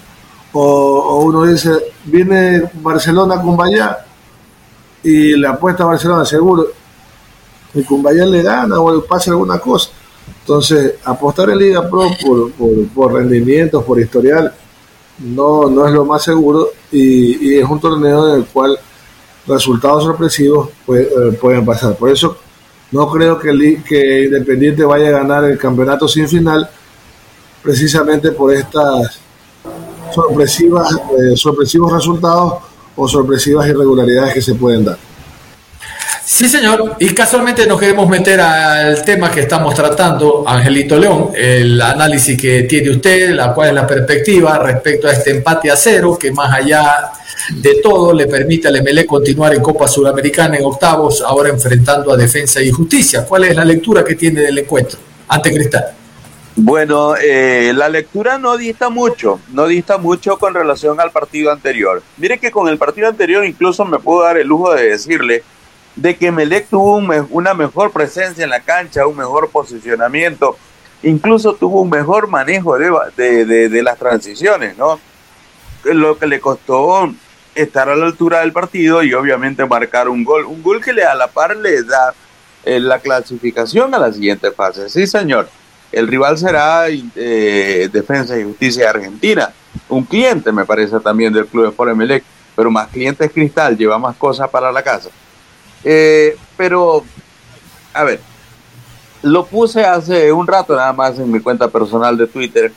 [0.53, 1.71] O, uno dice,
[2.05, 4.05] viene Barcelona con Bayá
[5.03, 6.67] y le apuesta a Barcelona seguro
[7.73, 9.89] y con Bayá le gana o le pasa alguna cosa.
[10.41, 14.53] Entonces, apostar en Liga Pro por, por, por rendimientos, por historial,
[15.19, 18.77] no, no es lo más seguro y, y es un torneo en el cual
[19.47, 21.95] resultados sorpresivos eh, pueden pasar.
[21.95, 22.37] Por eso
[22.91, 26.69] no creo que, Li- que Independiente vaya a ganar el campeonato sin final,
[27.63, 29.19] precisamente por estas
[30.13, 32.53] sorpresivas, eh, sorpresivos resultados
[32.95, 34.97] o sorpresivas irregularidades que se pueden dar.
[36.33, 36.95] Sí, señor.
[36.97, 42.63] Y casualmente nos queremos meter al tema que estamos tratando, Angelito León, el análisis que
[42.63, 46.53] tiene usted, la cual es la perspectiva respecto a este empate a cero, que más
[46.53, 47.11] allá
[47.49, 52.17] de todo le permite al MLE continuar en Copa Sudamericana en octavos, ahora enfrentando a
[52.17, 53.25] Defensa y Justicia.
[53.25, 55.83] ¿Cuál es la lectura que tiene del encuentro ante Cristal?
[56.55, 62.01] Bueno, eh, la lectura no dista mucho, no dista mucho con relación al partido anterior.
[62.15, 65.43] Mire que con el partido anterior incluso me puedo dar el lujo de decirle
[65.95, 70.57] de que Melec tuvo un una mejor presencia en la cancha, un mejor posicionamiento,
[71.03, 72.91] incluso tuvo un mejor manejo de,
[73.45, 74.99] de, de- las transiciones, ¿no?
[75.83, 77.11] Lo que le costó
[77.55, 81.03] estar a la altura del partido y obviamente marcar un gol, un gol que le
[81.03, 82.13] a la par le da
[82.63, 84.89] eh, la clasificación a la siguiente fase.
[84.89, 85.49] Sí, señor.
[85.91, 89.51] El rival será eh, Defensa y Justicia de Argentina,
[89.89, 92.23] un cliente me parece también del Club de Sport Emelec,
[92.55, 95.09] pero más cliente es Cristal, lleva más cosas para la casa.
[95.83, 97.03] Eh, pero,
[97.93, 98.19] a ver,
[99.23, 102.71] lo puse hace un rato nada más en mi cuenta personal de Twitter,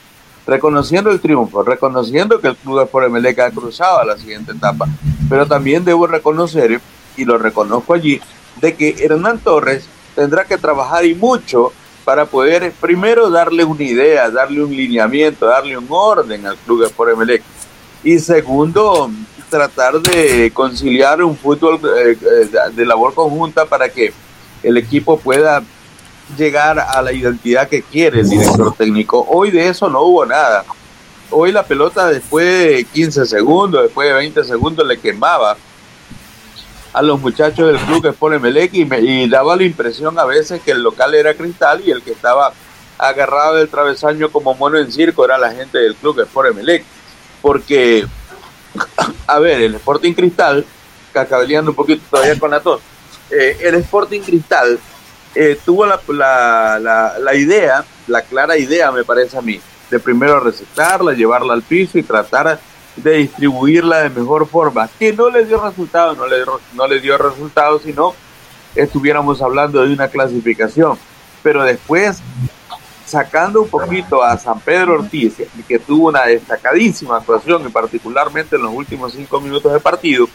[0.46, 4.52] reconociendo el triunfo, reconociendo que el Club de Sport Emelec ha cruzado a la siguiente
[4.52, 4.86] etapa,
[5.28, 6.80] pero también debo reconocer,
[7.16, 8.20] y lo reconozco allí,
[8.60, 11.72] de que Hernán Torres tendrá que trabajar y mucho
[12.04, 16.86] para poder primero darle una idea, darle un lineamiento, darle un orden al Club de
[16.88, 17.42] Sport Emelec,
[18.02, 19.10] y segundo,
[19.58, 24.12] tratar de conciliar un fútbol eh, eh, de labor conjunta para que
[24.64, 25.62] el equipo pueda
[26.36, 29.24] llegar a la identidad que quiere el director técnico.
[29.28, 30.64] Hoy de eso no hubo nada.
[31.30, 35.56] Hoy la pelota después de 15 segundos, después de 20 segundos le quemaba
[36.92, 40.60] a los muchachos del club que pone Melec y, me- daba la impresión a veces
[40.62, 42.52] que el local era Cristal y el que estaba
[42.98, 46.84] agarrado del travesaño como mono en circo era la gente del club que pone Melec.
[47.42, 48.06] Porque,
[49.26, 50.64] a ver, el Sporting Cristal,
[51.12, 52.80] cacabeleando un poquito todavía con la tos,
[53.30, 54.78] eh, el Sporting Cristal
[55.34, 59.60] eh, tuvo la, la, la, idea, la clara idea, me parece a mí,
[59.90, 62.60] de primero reciclarla, llevarla al piso y tratar
[62.96, 66.36] de distribuirla de mejor forma, que no le dio resultado, no le,
[66.74, 68.14] no le dio resultado, sino
[68.74, 70.98] estuviéramos hablando de una clasificación.
[71.42, 72.22] Pero después,
[73.04, 75.34] sacando un poquito a San Pedro Ortiz,
[75.68, 80.28] que tuvo una destacadísima actuación, y particularmente en los últimos cinco minutos de partido,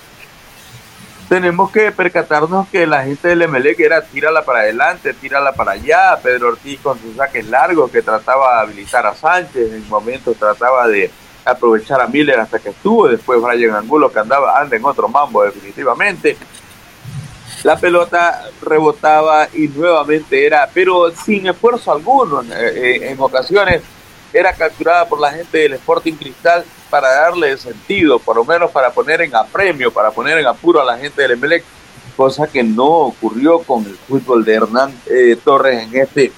[1.28, 6.18] tenemos que percatarnos que la gente del MLE era tírala para adelante, tírala para allá,
[6.24, 10.88] Pedro Ortiz con sus saques largos que trataba de habilitar a Sánchez, en momentos trataba
[10.88, 11.12] de
[11.46, 15.44] aprovechar a Miller hasta que estuvo, después Brian Angulo que andaba, anda en otro mambo
[15.44, 16.36] definitivamente.
[17.64, 23.82] La pelota rebotaba y nuevamente era, pero sin esfuerzo alguno, eh, eh, en ocasiones
[24.32, 28.92] era capturada por la gente del Sporting Cristal para darle sentido, por lo menos para
[28.92, 31.64] poner en apremio, para poner en apuro a la gente del Emelec,
[32.16, 36.32] cosa que no ocurrió con el fútbol de Hernán eh, Torres en este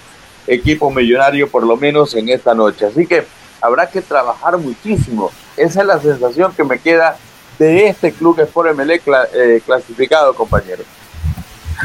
[0.47, 2.86] equipo millonario, por lo menos en esta noche.
[2.88, 3.26] Así que
[3.61, 5.32] habrá que trabajar muchísimo.
[5.55, 7.17] Esa es la sensación que me queda
[7.59, 9.03] de este club Sport Emelec
[9.34, 10.86] eh, clasificado, compañeros.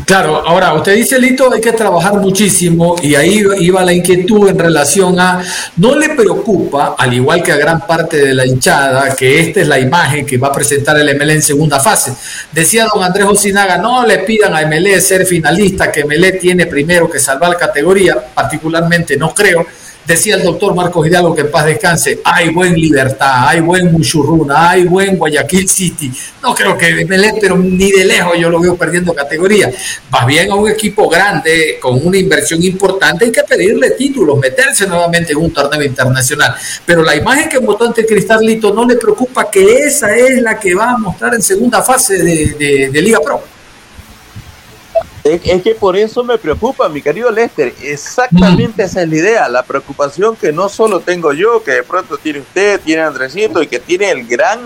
[0.05, 4.59] Claro, ahora usted dice, Lito, hay que trabajar muchísimo y ahí iba la inquietud en
[4.59, 5.42] relación a,
[5.76, 9.68] no le preocupa, al igual que a gran parte de la hinchada, que esta es
[9.68, 12.12] la imagen que va a presentar el MLE en segunda fase.
[12.53, 17.09] Decía don Andrés Osinaga, no le pidan a MLE ser finalista, que MLE tiene primero
[17.09, 19.66] que salvar categoría, particularmente no creo
[20.07, 24.71] Decía el doctor Marcos Hidalgo que en paz descanse, hay buen Libertad, hay buen Muchurruna,
[24.71, 26.13] hay buen Guayaquil City.
[26.43, 29.71] No creo que Melé, pero ni de lejos yo lo veo perdiendo categoría.
[30.15, 34.87] Va bien a un equipo grande, con una inversión importante, hay que pedirle títulos, meterse
[34.87, 36.55] nuevamente en un torneo internacional.
[36.85, 40.73] Pero la imagen que mostró ante Cristalito no le preocupa que esa es la que
[40.75, 43.56] va a mostrar en segunda fase de, de Liga Pro.
[45.27, 47.74] Es, que por eso me preocupa, mi querido Lester.
[47.83, 49.49] Exactamente esa es la idea.
[49.49, 53.66] La preocupación que no solo tengo yo, que de pronto tiene usted, tiene Andresito y
[53.66, 54.61] que tiene el gran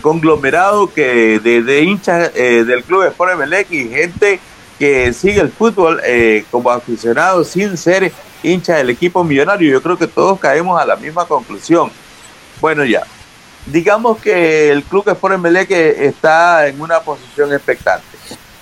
[0.00, 4.40] conglomerado que de, hinchas eh, del club de Sport Emelec y gente
[4.78, 8.10] que sigue el fútbol eh, como aficionado sin ser
[8.42, 9.70] hincha del equipo millonario.
[9.70, 11.92] Yo creo que todos caemos a la misma conclusión.
[12.60, 13.02] Bueno, ya.
[13.66, 18.06] Digamos que el club de Sport Emelec está en una posición expectante,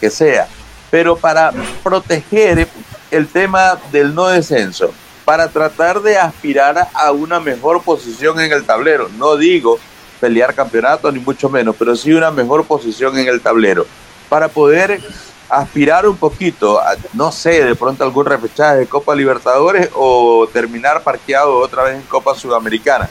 [0.01, 0.49] que sea
[0.91, 2.68] pero para proteger
[3.11, 4.93] el tema del no descenso,
[5.24, 9.09] para tratar de aspirar a una mejor posición en el tablero.
[9.16, 9.78] No digo
[10.20, 13.86] pelear campeonato ni mucho menos, pero sí una mejor posición en el tablero,
[14.28, 15.01] para poder
[15.49, 16.80] aspirar un poquito
[17.14, 22.03] no sé, de pronto algún repechaje de Copa Libertadores o terminar parqueado otra vez en
[22.03, 23.09] Copa Sudamericana.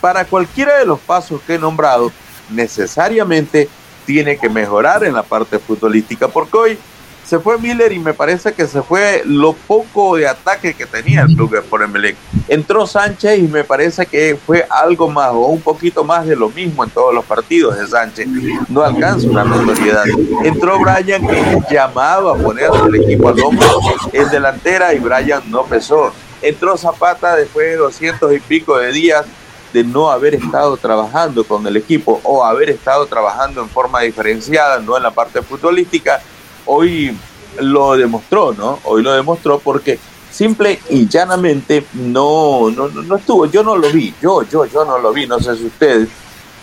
[0.00, 2.12] Para cualquiera de los pasos que he nombrado,
[2.50, 3.68] necesariamente
[4.08, 6.78] tiene que mejorar en la parte futbolística, porque hoy
[7.26, 11.20] se fue Miller y me parece que se fue lo poco de ataque que tenía
[11.20, 12.16] el club por Emelec.
[12.48, 16.48] Entró Sánchez y me parece que fue algo más o un poquito más de lo
[16.48, 18.26] mismo en todos los partidos de Sánchez.
[18.70, 20.04] No alcanza una notoriedad.
[20.42, 23.68] Entró Brian que llamado a poner el equipo al hombro
[24.10, 26.14] en delantera y Brian no pesó.
[26.40, 29.26] Entró Zapata después de doscientos y pico de días
[29.72, 34.78] de no haber estado trabajando con el equipo o haber estado trabajando en forma diferenciada,
[34.78, 36.20] no en la parte futbolística
[36.66, 37.16] hoy
[37.60, 38.78] lo demostró, ¿no?
[38.84, 39.98] Hoy lo demostró porque
[40.30, 44.98] simple y llanamente no, no, no estuvo, yo no lo vi, yo, yo, yo no
[44.98, 46.08] lo vi, no sé si ustedes,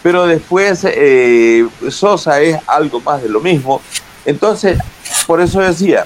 [0.02, 3.82] pero después eh, Sosa es algo más de lo mismo.
[4.24, 4.80] Entonces,
[5.26, 6.06] por eso decía,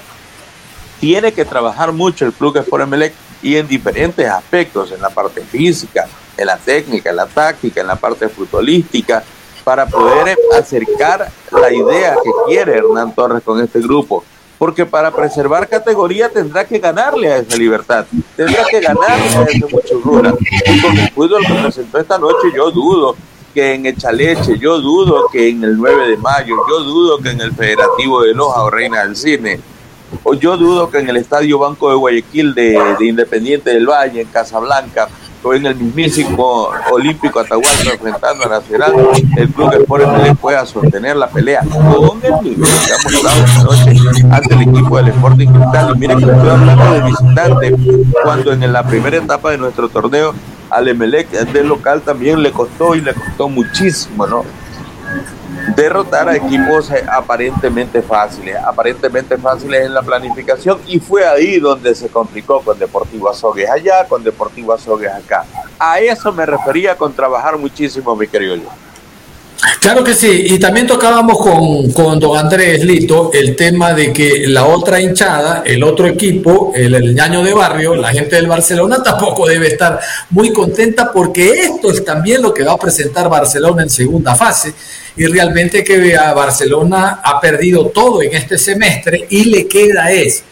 [1.00, 5.42] tiene que trabajar mucho el Club Sport Emelec y en diferentes aspectos, en la parte
[5.42, 6.08] física,
[6.40, 9.22] en la técnica, en la táctica, en la parte futbolística,
[9.62, 14.24] para poder acercar la idea que quiere Hernán Torres con este grupo.
[14.58, 19.66] Porque para preservar categoría tendrá que ganarle a esa libertad, tendrá que ganarle a ese
[19.70, 20.34] muchurruna.
[20.66, 23.16] Y con el fútbol que presentó esta noche, yo dudo
[23.54, 27.40] que en Echaleche, yo dudo que en el 9 de mayo, yo dudo que en
[27.40, 29.60] el Federativo de Loja o Reina del Cine,
[30.22, 34.22] o yo dudo que en el Estadio Banco de Guayaquil de, de Independiente del Valle,
[34.22, 35.08] en Casablanca,
[35.54, 38.92] en el mismísimo Olímpico Atahualpa enfrentando a Nacional,
[39.36, 43.92] el club Sport le pueda sostener la pelea con el nivel que esta noche
[44.30, 45.92] ante el equipo del Sporting Cristal.
[45.94, 47.76] Y miren que estoy hablando de visitante,
[48.22, 50.34] cuando en la primera etapa de nuestro torneo
[50.68, 54.44] al Emelec del local también le costó y le costó muchísimo, ¿no?
[55.76, 61.94] Derrotar a equipos eh, aparentemente fáciles, aparentemente fáciles en la planificación y fue ahí donde
[61.94, 65.44] se complicó con Deportivo Azogues allá, con Deportivo Azogues acá.
[65.78, 68.56] A eso me refería con trabajar muchísimo, mi querido
[69.80, 74.46] Claro que sí, y también tocábamos con, con don Andrés Lito el tema de que
[74.46, 79.02] la otra hinchada, el otro equipo, el, el ñaño de barrio, la gente del Barcelona
[79.04, 80.00] tampoco debe estar
[80.30, 84.72] muy contenta porque esto es también lo que va a presentar Barcelona en segunda fase.
[85.16, 90.44] Y realmente que Barcelona ha perdido todo en este semestre y le queda es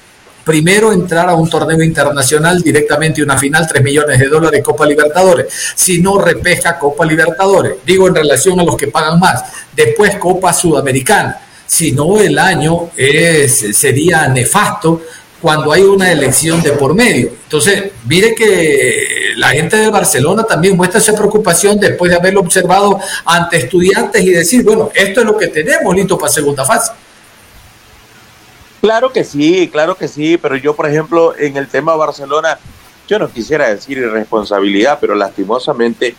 [0.48, 5.46] primero entrar a un torneo internacional directamente una final, 3 millones de dólares Copa Libertadores.
[5.74, 9.44] Si no repesca Copa Libertadores, digo en relación a los que pagan más.
[9.76, 11.38] Después Copa Sudamericana.
[11.66, 15.02] Si no, el año es, sería nefasto
[15.38, 17.28] cuando hay una elección de por medio.
[17.42, 22.98] Entonces, mire que la gente de Barcelona también muestra esa preocupación después de haberlo observado
[23.26, 26.92] ante estudiantes y decir, bueno, esto es lo que tenemos listo para segunda fase.
[28.80, 32.58] Claro que sí, claro que sí, pero yo, por ejemplo, en el tema Barcelona,
[33.08, 36.14] yo no quisiera decir irresponsabilidad, pero lastimosamente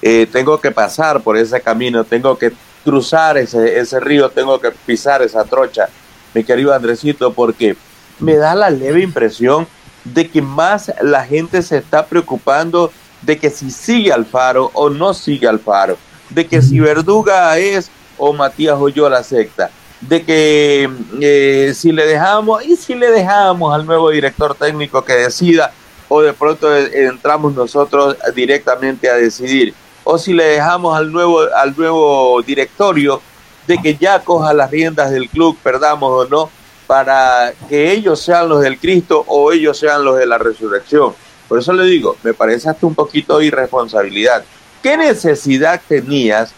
[0.00, 2.52] eh, tengo que pasar por ese camino, tengo que
[2.82, 5.88] cruzar ese, ese río, tengo que pisar esa trocha,
[6.32, 7.76] mi querido Andresito, porque
[8.20, 9.66] me da la leve impresión
[10.04, 12.90] de que más la gente se está preocupando
[13.20, 15.98] de que si sigue Alfaro o no sigue Alfaro,
[16.30, 19.70] de que si Verduga es o Matías la secta
[20.00, 20.88] de que
[21.20, 25.72] eh, si le dejamos, y si le dejamos al nuevo director técnico que decida,
[26.08, 29.74] o de pronto eh, entramos nosotros directamente a decidir,
[30.04, 33.20] o si le dejamos al nuevo, al nuevo directorio
[33.66, 36.50] de que ya coja las riendas del club, perdamos o no,
[36.86, 41.12] para que ellos sean los del Cristo o ellos sean los de la resurrección.
[41.46, 44.42] Por eso le digo, me parece hasta un poquito irresponsabilidad.
[44.82, 46.54] ¿Qué necesidad tenías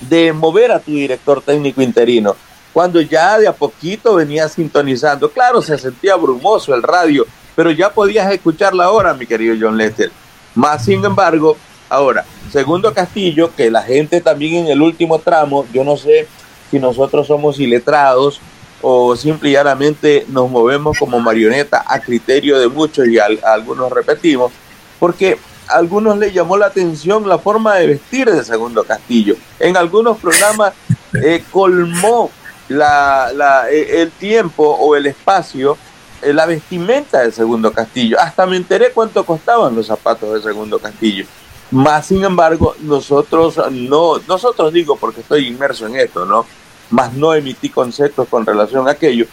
[0.00, 2.36] de mover a tu director técnico interino.
[2.72, 7.26] Cuando ya de a poquito venía sintonizando, claro, se sentía brumoso el radio,
[7.56, 10.10] pero ya podías escucharla ahora, mi querido John Lester.
[10.54, 11.56] Más sin embargo,
[11.88, 16.28] ahora, segundo Castillo, que la gente también en el último tramo, yo no sé
[16.70, 18.40] si nosotros somos iletrados
[18.82, 24.52] o simplemente nos movemos como marioneta a criterio de muchos y algunos repetimos,
[24.98, 25.38] porque
[25.70, 29.36] algunos le llamó la atención la forma de vestir de Segundo Castillo.
[29.58, 30.72] En algunos programas
[31.22, 32.30] eh, colmó
[32.68, 35.76] la, eh, el tiempo o el espacio,
[36.22, 38.18] eh, la vestimenta de Segundo Castillo.
[38.20, 41.24] Hasta me enteré cuánto costaban los zapatos de Segundo Castillo.
[41.70, 46.44] Más sin embargo, nosotros no, nosotros digo porque estoy inmerso en esto, ¿no?
[46.90, 49.26] Más no emití conceptos con relación a aquello.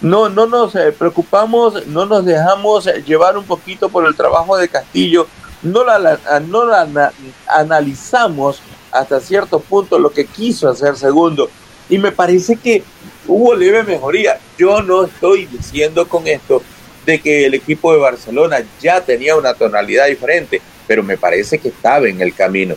[0.00, 5.26] No, no nos preocupamos, no nos dejamos llevar un poquito por el trabajo de Castillo
[5.62, 7.12] no la, no la
[7.46, 8.60] analizamos
[8.92, 11.50] hasta cierto punto lo que quiso hacer segundo.
[11.88, 12.82] Y me parece que
[13.26, 14.38] hubo leve mejoría.
[14.58, 16.62] Yo no estoy diciendo con esto
[17.04, 21.68] de que el equipo de Barcelona ya tenía una tonalidad diferente, pero me parece que
[21.68, 22.74] estaba en el camino.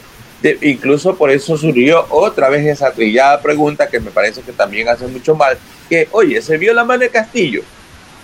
[0.61, 5.07] incluso por eso surgió otra vez esa trillada pregunta que me parece que también hace
[5.07, 5.57] mucho mal,
[5.89, 7.63] que, oye, ¿se vio la mano de Castillo?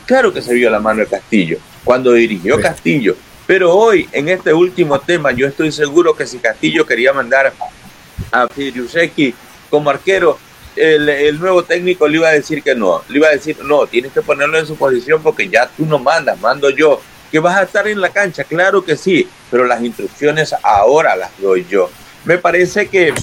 [0.05, 1.57] Claro que se vio la mano de Castillo.
[1.83, 3.15] Cuando dirigió Castillo
[3.47, 7.53] pero hoy, en este último tema, yo estoy seguro que si Castillo quería mandar
[8.31, 9.35] a Firiuseki
[9.69, 10.39] como arquero,
[10.75, 13.03] el, nuevo técnico le iba a decir que no.
[13.07, 15.99] Le iba a decir, no, tienes que ponerlo en su posición porque ya tú no
[15.99, 17.01] mandas, mando yo.
[17.31, 18.43] ¿Que vas a estar en la cancha?
[18.43, 21.89] Claro que sí, pero las instrucciones ahora las doy yo.
[22.23, 23.13] Me parece que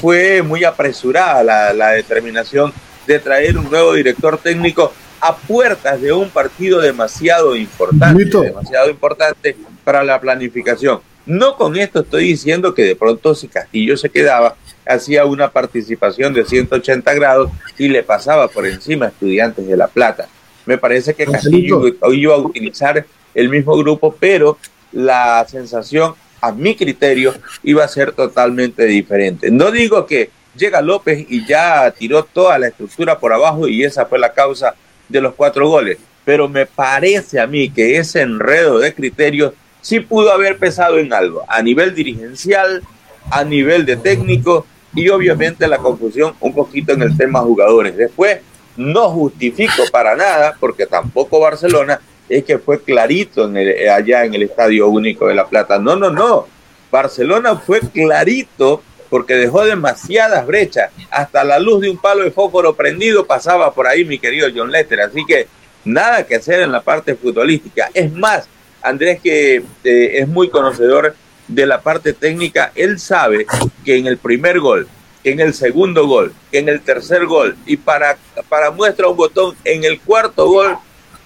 [0.00, 2.72] fue muy apresurada la, la determinación
[3.06, 9.56] de traer un nuevo director técnico a puertas de un partido demasiado importante, demasiado importante
[9.84, 11.00] para la planificación.
[11.26, 14.56] No con esto estoy diciendo que de pronto si Castillo se quedaba,
[14.86, 19.88] hacía una participación de 180 grados y le pasaba por encima a estudiantes de La
[19.88, 20.28] Plata.
[20.66, 23.04] Me parece que Castillo iba a utilizar
[23.34, 24.58] el mismo grupo, pero
[24.92, 29.50] la sensación, a mi criterio, iba a ser totalmente diferente.
[29.50, 34.06] No digo que llega López y ya tiró toda la estructura por abajo y esa
[34.06, 34.74] fue la causa
[35.10, 35.98] de los cuatro goles.
[36.24, 41.12] Pero me parece a mí que ese enredo de criterios sí pudo haber pesado en
[41.12, 42.82] algo, a nivel dirigencial,
[43.30, 47.96] a nivel de técnico y obviamente la confusión un poquito en el tema jugadores.
[47.96, 48.40] Después,
[48.76, 53.56] no justifico para nada, porque tampoco Barcelona es que fue clarito en
[53.88, 55.78] allá en el Estadio Único de La Plata.
[55.78, 56.46] No, no, no.
[56.90, 60.90] Barcelona fue clarito porque dejó demasiadas brechas.
[61.10, 64.70] Hasta la luz de un palo de fósforo prendido pasaba por ahí mi querido John
[64.70, 65.00] Lester.
[65.00, 65.48] Así que
[65.84, 67.90] nada que hacer en la parte futbolística.
[67.92, 68.48] Es más,
[68.82, 71.14] Andrés que eh, es muy conocedor
[71.48, 73.46] de la parte técnica, él sabe
[73.84, 74.86] que en el primer gol,
[75.24, 78.16] en el segundo gol, en el tercer gol y para,
[78.48, 80.78] para muestra un botón, en el cuarto gol,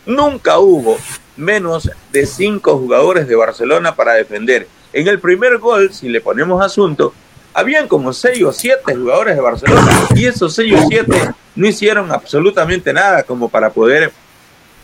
[0.06, 0.98] nunca hubo
[1.36, 4.66] menos de cinco jugadores de Barcelona para defender.
[4.92, 7.12] En el primer gol, si le ponemos asunto,
[7.54, 12.10] habían como seis o siete jugadores de Barcelona y esos seis o siete no hicieron
[12.10, 14.12] absolutamente nada como para poder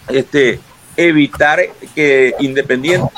[0.09, 0.61] este,
[0.97, 1.61] evitar
[1.95, 3.11] que Independiente,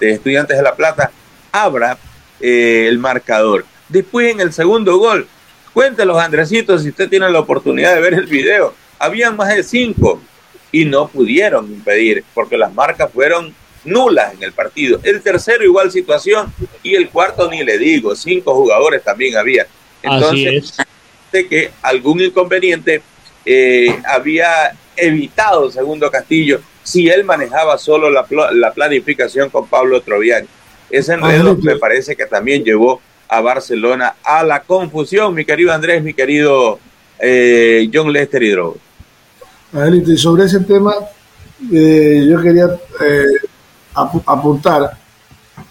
[0.00, 1.10] Estudiantes de La Plata,
[1.50, 1.96] abra
[2.38, 3.64] eh, el marcador.
[3.88, 5.26] Después en el segundo gol,
[5.72, 10.20] cuéntelos Andresito si usted tiene la oportunidad de ver el video, habían más de cinco
[10.70, 13.54] y no pudieron impedir porque las marcas fueron
[13.86, 15.00] nulas en el partido.
[15.02, 19.66] El tercero igual situación y el cuarto ni le digo, cinco jugadores también había.
[20.02, 20.76] Entonces,
[21.32, 23.02] de que algún inconveniente
[23.44, 30.46] eh, había evitado Segundo Castillo si él manejaba solo la, la planificación con Pablo Troviani.
[30.88, 36.02] Ese enredo me parece que también llevó a Barcelona a la confusión, mi querido Andrés,
[36.02, 36.78] mi querido
[37.18, 38.76] eh, John Lester Hidrogo.
[40.06, 40.94] y sobre ese tema,
[41.72, 42.68] eh, yo quería
[43.96, 44.98] apuntar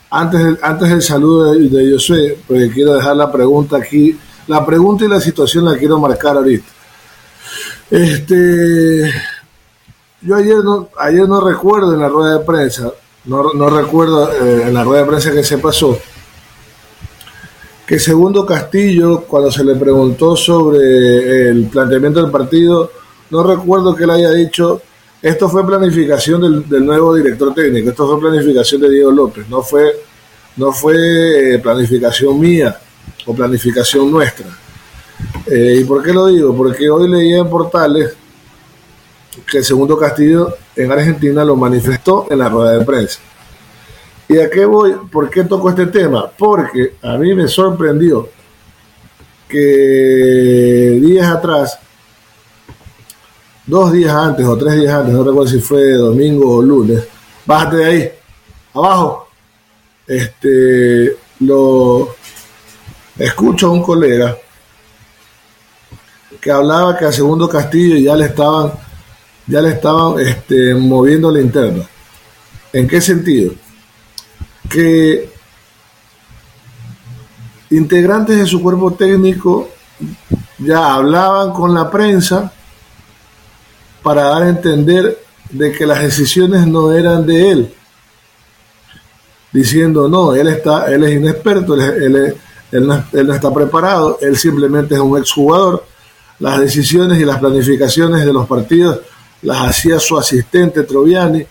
[0.10, 4.18] antes del, antes del saludo de, de Josué, porque quiero dejar la pregunta aquí.
[4.48, 6.66] La pregunta y la situación la quiero marcar ahorita.
[7.90, 9.12] Este,
[10.22, 12.92] yo ayer no, ayer no recuerdo en la rueda de prensa,
[13.26, 15.98] no, no recuerdo eh, en la rueda de prensa que se pasó,
[17.86, 22.92] que segundo Castillo, cuando se le preguntó sobre el planteamiento del partido,
[23.30, 24.82] no recuerdo que él haya dicho
[25.26, 29.92] esto fue planificación del, nuevo director técnico, esto fue planificación de Diego López, no fue,
[30.56, 32.78] no fue eh, planificación mía
[33.26, 34.46] o planificación nuestra.
[35.48, 36.56] Eh, ¿Y por qué lo digo?
[36.56, 38.16] Porque hoy leía en portales
[39.50, 43.20] que el segundo Castillo en Argentina lo manifestó en la rueda de prensa.
[44.30, 44.94] ¿Y a qué voy?
[45.12, 46.30] ¿Por qué toco este tema?
[46.38, 48.30] Porque a mí me sorprendió
[49.50, 51.80] que días atrás
[53.66, 57.04] dos días antes o tres días antes, no recuerdo si fue domingo o lunes,
[57.46, 58.12] bájate de ahí,
[58.74, 59.28] abajo,
[60.08, 62.16] este, lo
[63.18, 64.38] escucho a un colega
[66.40, 68.72] que hablaba que a Segundo Castillo ya le estaban,
[69.48, 71.84] ya le estaban este, moviendo la interna.
[72.72, 73.54] ¿En qué sentido?
[74.70, 75.30] Que
[77.72, 79.70] integrantes de su cuerpo técnico
[80.60, 82.54] ya hablaban con la prensa
[84.06, 85.18] para dar a entender
[85.50, 87.74] de que las decisiones no eran de él,
[89.52, 92.36] diciendo no, él está, él es inexperto, él,
[92.72, 95.84] no, está preparado, él simplemente es un exjugador.
[96.38, 99.00] Las decisiones y las planificaciones de los partidos
[99.42, 101.44] las hacía su asistente Troviani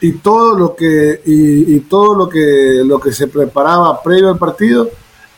[0.00, 4.88] y todo lo que y, todo lo que lo que se preparaba previo al partido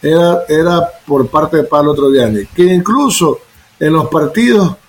[0.02, 3.38] era, era por parte de Pablo Troviani, que incluso
[3.80, 4.81] en los partidos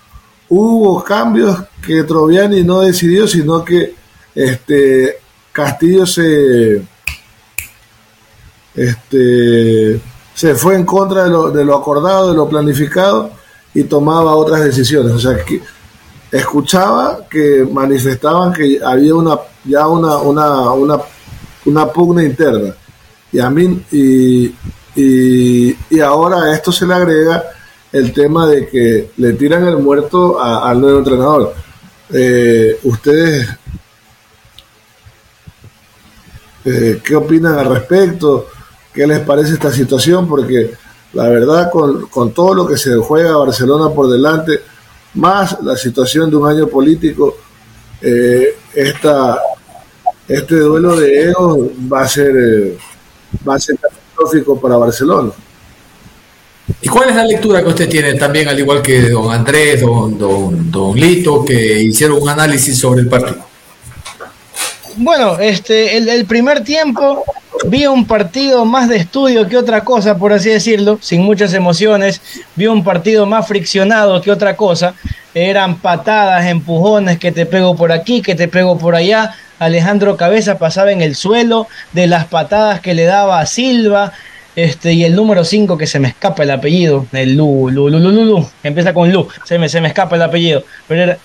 [0.49, 3.95] hubo cambios que Troviani no decidió, sino que
[4.35, 5.17] este
[5.51, 6.81] Castillo se
[8.75, 10.01] este
[10.33, 13.31] se fue en contra de lo, de lo acordado, de lo planificado
[13.73, 15.13] y tomaba otras decisiones.
[15.13, 15.61] O sea, que
[16.31, 20.99] escuchaba que manifestaban que había una ya una una una,
[21.65, 22.73] una pugna interna.
[23.31, 24.55] Y a mí y,
[24.95, 27.43] y, y ahora a esto se le agrega
[27.93, 31.53] el tema de que le tiran el muerto al nuevo entrenador.
[32.11, 33.47] Eh, ¿Ustedes
[36.65, 38.47] eh, qué opinan al respecto?
[38.91, 40.27] ¿Qué les parece esta situación?
[40.27, 40.71] Porque
[41.13, 44.59] la verdad, con, todo lo que se juega Barcelona por delante,
[45.13, 47.37] más la situación de un año político,
[48.01, 48.57] eh,
[50.27, 51.59] este duelo de egos
[51.91, 52.75] va a ser,
[53.47, 55.31] va a ser catastrófico para Barcelona.
[56.81, 60.71] ¿Y cuál es la lectura que usted tiene también, al igual que don Andrés, don,
[60.71, 63.45] don, Lito, que hicieron un análisis sobre el partido?
[64.95, 67.23] Bueno, este, el, primer tiempo
[67.65, 72.21] vi un partido más de estudio que otra cosa, por así decirlo, sin muchas emociones.
[72.55, 74.93] Vi un partido más friccionado que otra cosa.
[75.33, 79.35] Eran patadas, empujones, que te pego por aquí, que te pego por allá.
[79.59, 84.13] Alejandro Cabeza pasaba en el suelo de las patadas que le daba a Silva.
[84.55, 87.99] Este, y el número 5 que se me escapa el apellido, el Lu, Lu, Lu,
[87.99, 91.17] Lu, Lu, que empieza con Lu, se me, se me escapa el apellido, pero era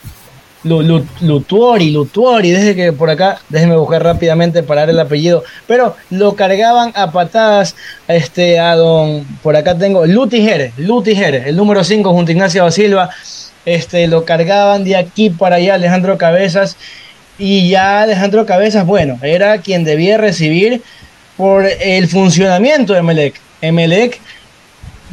[0.64, 5.95] Lu, Lu, Lutuori, Lutuori, desde que por acá, déjenme buscar rápidamente para el apellido, pero
[6.09, 7.76] lo cargaban a patadas
[8.09, 12.33] este, a don, por acá tengo, Lu Tijeres, Lu Tijeres, el número 5 junto a
[12.33, 13.11] Ignacio Silva,
[13.66, 16.79] este, lo cargaban de aquí para allá Alejandro Cabezas,
[17.39, 20.83] y ya Alejandro Cabezas, bueno, era quien debía recibir
[21.39, 23.41] por el funcionamiento de Emelec.
[23.62, 24.20] Emelec,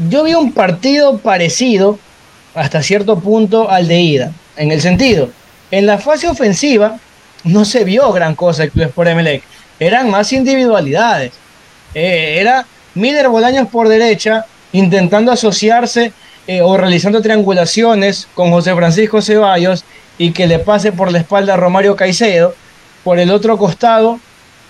[0.09, 1.97] yo vi un partido parecido
[2.53, 5.29] hasta cierto punto al de ida, en el sentido,
[5.71, 6.99] en la fase ofensiva
[7.43, 9.43] no se vio gran cosa por Emelec,
[9.79, 11.31] eran más individualidades,
[11.93, 12.65] eh, era
[12.95, 16.11] Miller Bolaños por derecha, intentando asociarse
[16.47, 19.83] eh, o realizando triangulaciones con José Francisco Ceballos
[20.17, 22.55] y que le pase por la espalda a Romario Caicedo.
[23.03, 24.19] Por el otro costado,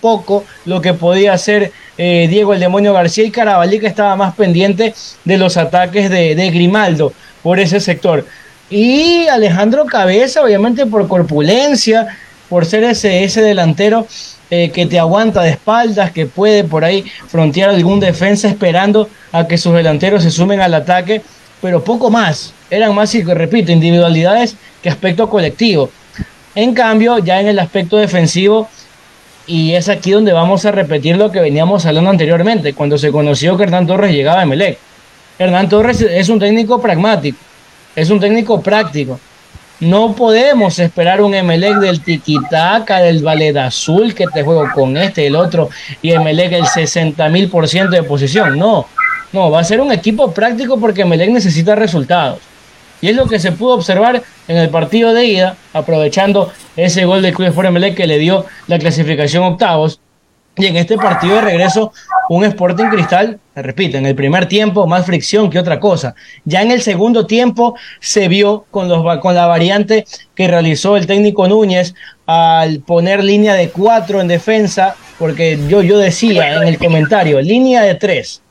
[0.02, 4.36] poco lo que podía hacer eh, Diego el Demonio García y Carabalí que estaba más
[4.36, 4.94] pendiente
[5.24, 8.26] de los ataques de, Grimaldo por ese sector.
[8.70, 12.18] Y Alejandro Cabeza, obviamente por corpulencia,
[12.50, 14.08] por ser ese, ese delantero
[14.50, 19.48] eh, que te aguanta de espaldas, que puede por ahí frontear algún defensa esperando a
[19.48, 21.22] que sus delanteros se sumen al ataque,
[21.62, 22.54] pero poco más.
[22.70, 25.90] Eran más, y repito, individualidades que aspecto colectivo.
[26.54, 28.70] En cambio, ya en el aspecto defensivo,
[29.48, 33.58] y es aquí donde vamos a repetir lo que veníamos hablando anteriormente, cuando se conoció
[33.58, 34.78] que Hernán Torres llegaba a Melec.
[35.38, 37.38] Hernán Torres es un técnico pragmático,
[37.96, 39.20] es un técnico práctico.
[39.82, 45.24] No podemos esperar un Emelec del tiquitaca, del Valet Azul, que te juego con este
[45.24, 45.70] y el otro,
[46.02, 48.58] y Emelec el 60 mil por ciento de posición.
[48.58, 48.88] No,
[49.34, 52.40] no, va a ser un equipo práctico porque Emelec necesita resultados.
[53.02, 57.22] Y es lo que se pudo observar en el partido de ida, aprovechando ese gol
[57.22, 60.00] del Club Sport que le dio la clasificación octavos.
[60.58, 61.92] Y en este partido de regreso,
[62.30, 66.16] un Sporting Cristal, repito, en el primer tiempo más fricción que otra cosa.
[66.46, 71.48] Ya en el segundo tiempo se vio con, los, la variante que realizó el técnico
[71.48, 71.94] Núñez
[72.26, 77.82] al poner línea de cuatro en defensa, porque yo, yo decía en el comentario, línea
[77.82, 78.42] de tres.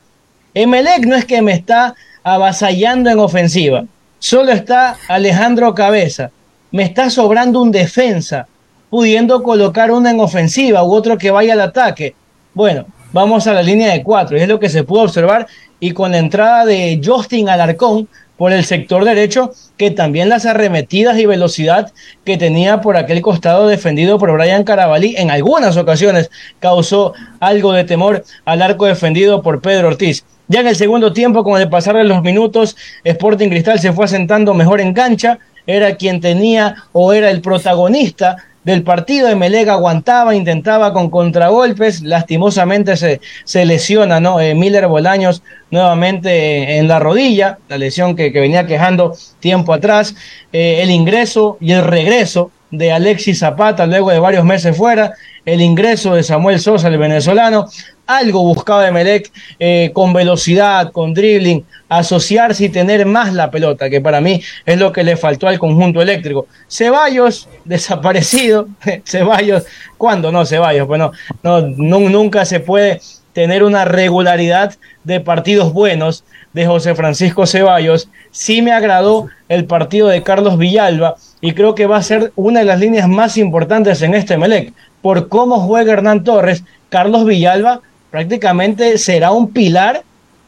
[0.53, 3.85] Emelec no es que me está avasallando en ofensiva,
[4.25, 6.31] solo está Alejandro Cabeza,
[6.71, 8.47] me está sobrando un defensa
[8.89, 12.15] pudiendo colocar una en ofensiva u otro que vaya al ataque.
[12.55, 15.45] Bueno, vamos a la línea de cuatro, y es lo que se pudo observar,
[15.79, 21.19] y con la entrada de Justin Alarcón por el sector derecho, que también las arremetidas
[21.19, 21.93] y velocidad
[22.25, 27.83] que tenía por aquel costado defendido por Brian Carabalí en algunas ocasiones causó algo de
[27.83, 30.25] temor al arco defendido por Pedro Ortiz.
[30.47, 34.05] Ya en el segundo tiempo, con el pasar de los minutos, Sporting Cristal se fue
[34.05, 39.27] asentando mejor en cancha, era quien tenía o era el protagonista del partido.
[39.27, 44.39] de Melega aguantaba, intentaba con contragolpes, lastimosamente se, se lesiona, ¿no?
[44.39, 45.41] Eh, Miller Bolaños
[45.71, 50.15] nuevamente en la rodilla, la lesión que, venía quejando tiempo atrás,
[50.53, 55.13] eh, el ingreso y el regreso de Alexis Zapata luego de varios meses fuera,
[55.45, 57.67] el ingreso de Samuel Sosa, el venezolano,
[58.07, 64.01] algo buscaba Emelec eh, con velocidad, con dribbling, asociarse y tener más la pelota, que
[64.01, 66.47] para mí es lo que le faltó al conjunto eléctrico.
[66.67, 68.67] Ceballos, desaparecido.
[69.05, 69.63] Ceballos,
[69.97, 70.87] ¿cuándo no Ceballos?
[70.87, 71.11] Bueno,
[71.43, 73.01] no, nunca se puede
[73.33, 76.23] tener una regularidad de partidos buenos
[76.53, 78.07] de José Francisco Ceballos.
[78.31, 82.61] Sí me agradó el partido de Carlos Villalba y creo que va a ser una
[82.61, 84.73] de las líneas más importantes en este Melec.
[85.05, 90.01] Por cómo juega Hernán Torres, Carlos Villalba prácticamente será un pilar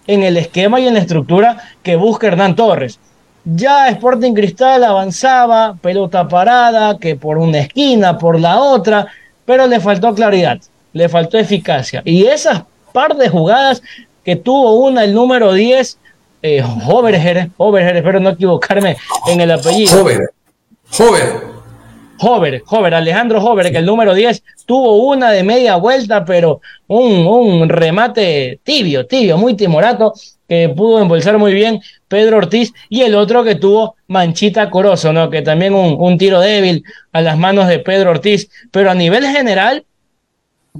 [0.07, 2.99] en el esquema y en la estructura que busca Hernán Torres.
[3.45, 9.05] Ya Sporting Cristal avanzaba, pelota parada, que por una esquina, por la otra,
[9.45, 10.57] pero le faltó claridad,
[10.91, 12.01] le faltó eficacia.
[12.03, 13.83] Y esas par de jugadas
[14.25, 15.99] que tuvo una el número 10,
[16.41, 17.51] eh, Hoverger,
[17.95, 18.97] espero no equivocarme
[19.27, 20.01] en el apellido.
[20.01, 20.31] Hover,
[20.97, 21.56] Hover.
[22.19, 27.25] Hover, Hover, Alejandro Hover, que el número 10 tuvo una de media vuelta, pero un,
[27.25, 30.13] un remate tibio, tibio, muy timorato,
[30.47, 35.29] que pudo embolsar muy bien Pedro Ortiz, y el otro que tuvo Manchita Corozo, ¿no?
[35.29, 39.25] Que también un, un tiro débil a las manos de Pedro Ortiz, pero a nivel
[39.25, 39.83] general,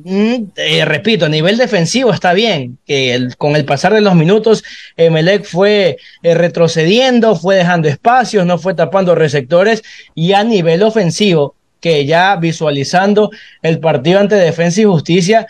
[0.06, 4.64] eh, repito, a nivel defensivo está bien, que con el pasar de los minutos,
[4.96, 9.84] Emelec fue eh, retrocediendo, fue dejando espacios, no fue tapando receptores,
[10.16, 13.32] y a nivel ofensivo, que ya visualizando
[13.62, 15.48] el partido ante Defensa y Justicia,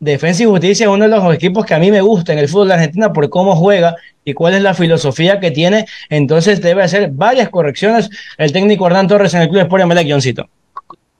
[0.00, 2.48] Defensa y Justicia es uno de los equipos que a mí me gusta en el
[2.48, 6.82] fútbol de Argentina por cómo juega y cuál es la filosofía que tiene, entonces debe
[6.82, 10.48] hacer varias correcciones el técnico Hernán Torres en el Club Sport Emelec, Johncito.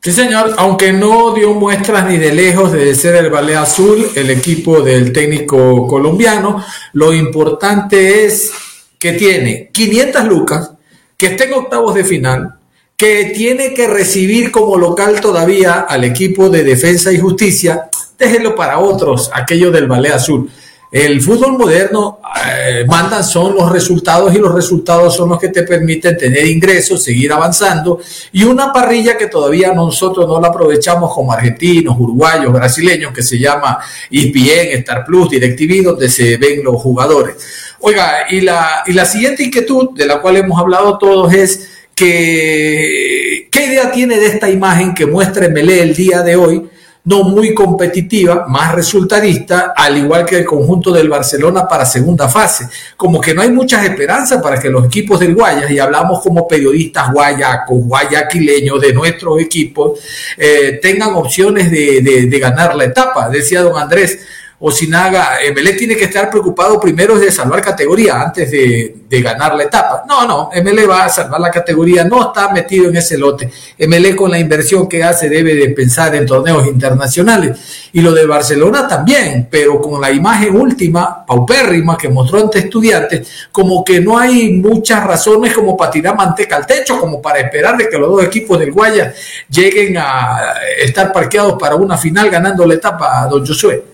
[0.05, 4.31] Sí, señor, aunque no dio muestras ni de lejos de ser el ballet azul, el
[4.31, 8.51] equipo del técnico colombiano, lo importante es
[8.99, 10.73] que tiene 500 lucas,
[11.17, 12.57] que esté en octavos de final,
[12.97, 17.89] que tiene que recibir como local todavía al equipo de defensa y justicia,
[18.19, 20.51] déjenlo para otros, aquello del ballet azul.
[20.93, 25.63] El fútbol moderno eh, manda son los resultados y los resultados son los que te
[25.63, 27.99] permiten tener ingresos, seguir avanzando
[28.31, 33.39] y una parrilla que todavía nosotros no la aprovechamos como argentinos, uruguayos, brasileños, que se
[33.39, 33.79] llama
[34.11, 37.37] ESPN, Star Plus, DirecTV, donde se ven los jugadores.
[37.81, 43.49] Oiga, y la, y la siguiente inquietud de la cual hemos hablado todos es que,
[43.51, 46.69] ¿qué idea tiene de esta imagen que muestra Melé el día de hoy?
[47.05, 52.69] No muy competitiva, más resultadista, al igual que el conjunto del Barcelona para segunda fase.
[52.97, 56.47] Como que no hay muchas esperanzas para que los equipos del Guayas, y hablamos como
[56.47, 59.99] periodistas guayacos, guayaquileños de nuestros equipos,
[60.37, 63.29] eh, tengan opciones de, de ganar la etapa.
[63.29, 64.21] Decía don Andrés,
[64.65, 70.05] Osinaga, MLE tiene que estar preocupado primero de salvar categoría antes de, ganar la etapa.
[70.09, 73.51] No, no, MLE va a salvar la categoría, no está metido en ese lote.
[73.81, 77.89] MLE con la inversión que hace debe de pensar en torneos internacionales.
[77.93, 83.49] Y lo de Barcelona también, pero con la imagen última, paupérrima, que mostró ante estudiantes,
[83.51, 87.77] como que no hay muchas razones como para tirar manteca al techo, como para esperar
[87.77, 89.13] de que los dos equipos del Guaya
[89.51, 93.92] lleguen a estar parqueados para una final ganando la etapa a Don Josué.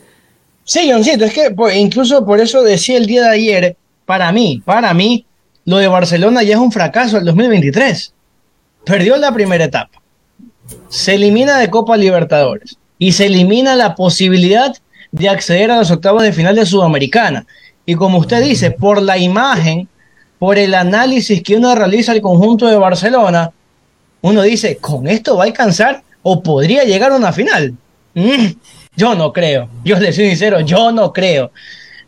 [0.69, 4.93] Sí, Johncito, es que incluso por eso decía el día de ayer, para mí, para
[4.93, 5.25] mí,
[5.65, 8.13] lo de Barcelona ya es un fracaso el 2023.
[8.85, 10.03] Perdió la primera etapa.
[10.91, 14.77] Se elimina de Copa Libertadores y se elimina la posibilidad
[15.11, 17.47] de acceder a los octavos de final de Sudamericana.
[17.87, 19.89] Y como usted dice, por la imagen,
[20.39, 23.53] por el análisis que uno realiza al conjunto de Barcelona,
[24.21, 27.73] uno dice, ¿con esto va a alcanzar o podría llegar a una final?
[28.13, 28.49] Mm,
[28.99, 29.69] yo no creo.
[29.85, 31.53] Yo le soy sincero, yo no creo.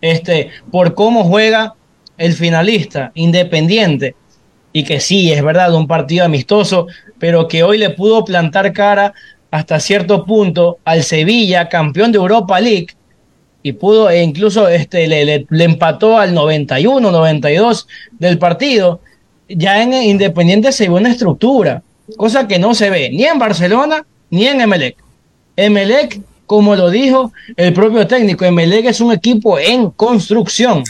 [0.00, 1.74] Este, por cómo juega
[2.18, 4.16] el finalista independiente
[4.72, 6.88] y que sí, es verdad, un partido amistoso,
[7.18, 9.14] pero que hoy le pudo plantar cara
[9.50, 12.88] hasta cierto punto al Sevilla, campeón de Europa League,
[13.62, 17.86] y pudo, e incluso este, le, le, empató al 91, 92
[18.18, 19.00] del partido.
[19.48, 21.82] Ya en Independiente se ve una estructura,
[22.16, 24.96] cosa que no se ve ni en Barcelona ni en Emelec.
[25.56, 26.20] Emelec
[26.50, 30.82] como lo dijo el propio técnico, Emelec es un equipo en construcción.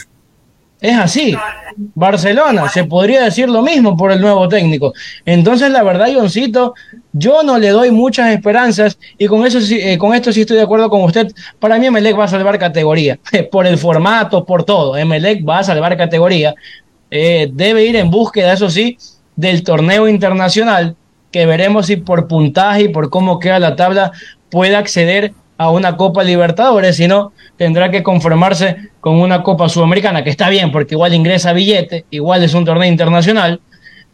[0.79, 1.37] Es así.
[1.93, 4.91] Barcelona, se podría decir lo mismo por el nuevo técnico.
[5.23, 6.73] Entonces, la verdad, Ioncito,
[7.13, 10.63] yo no le doy muchas esperanzas y con, eso, eh, con esto sí estoy de
[10.63, 11.31] acuerdo con usted.
[11.59, 13.19] Para mí, Emelec va a salvar categoría,
[13.51, 14.97] por el formato, por todo.
[14.97, 16.55] Emelec va a salvar categoría.
[17.11, 18.97] Eh, debe ir en búsqueda, eso sí,
[19.35, 20.95] del torneo internacional,
[21.29, 24.11] que veremos si por puntaje y por cómo queda la tabla
[24.49, 30.31] puede acceder a una Copa Libertadores, sino tendrá que conformarse con una Copa Sudamericana, que
[30.31, 33.61] está bien, porque igual ingresa billete, igual es un torneo internacional,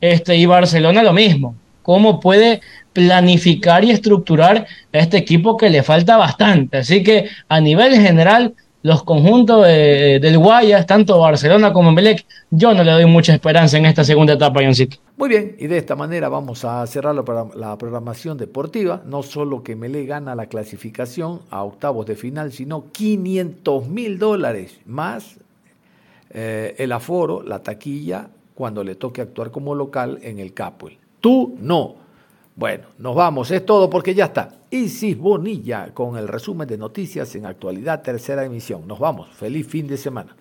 [0.02, 1.56] este, y Barcelona lo mismo.
[1.84, 2.60] ¿Cómo puede
[2.92, 6.80] planificar y estructurar a este equipo que le falta bastante?
[6.80, 12.84] Así que a nivel general, los conjuntos del Guayas, tanto Barcelona como Melec, yo no
[12.84, 14.98] le doy mucha esperanza en esta segunda etapa, Johncito.
[15.18, 19.02] Muy bien, y de esta manera vamos a cerrar la, programación deportiva.
[19.06, 24.80] No solo que Melec gana la clasificación a octavos de final, sino 500 mil dólares
[24.86, 25.38] más
[26.30, 30.98] eh, el aforo, la taquilla, cuando le toque actuar como local en el Capuel.
[31.20, 32.07] Tú no.
[32.58, 34.50] Bueno, nos vamos, es todo porque ya está.
[34.72, 38.88] Isis Bonilla con el resumen de noticias en actualidad, tercera emisión.
[38.88, 40.36] Nos vamos, feliz fin de semana.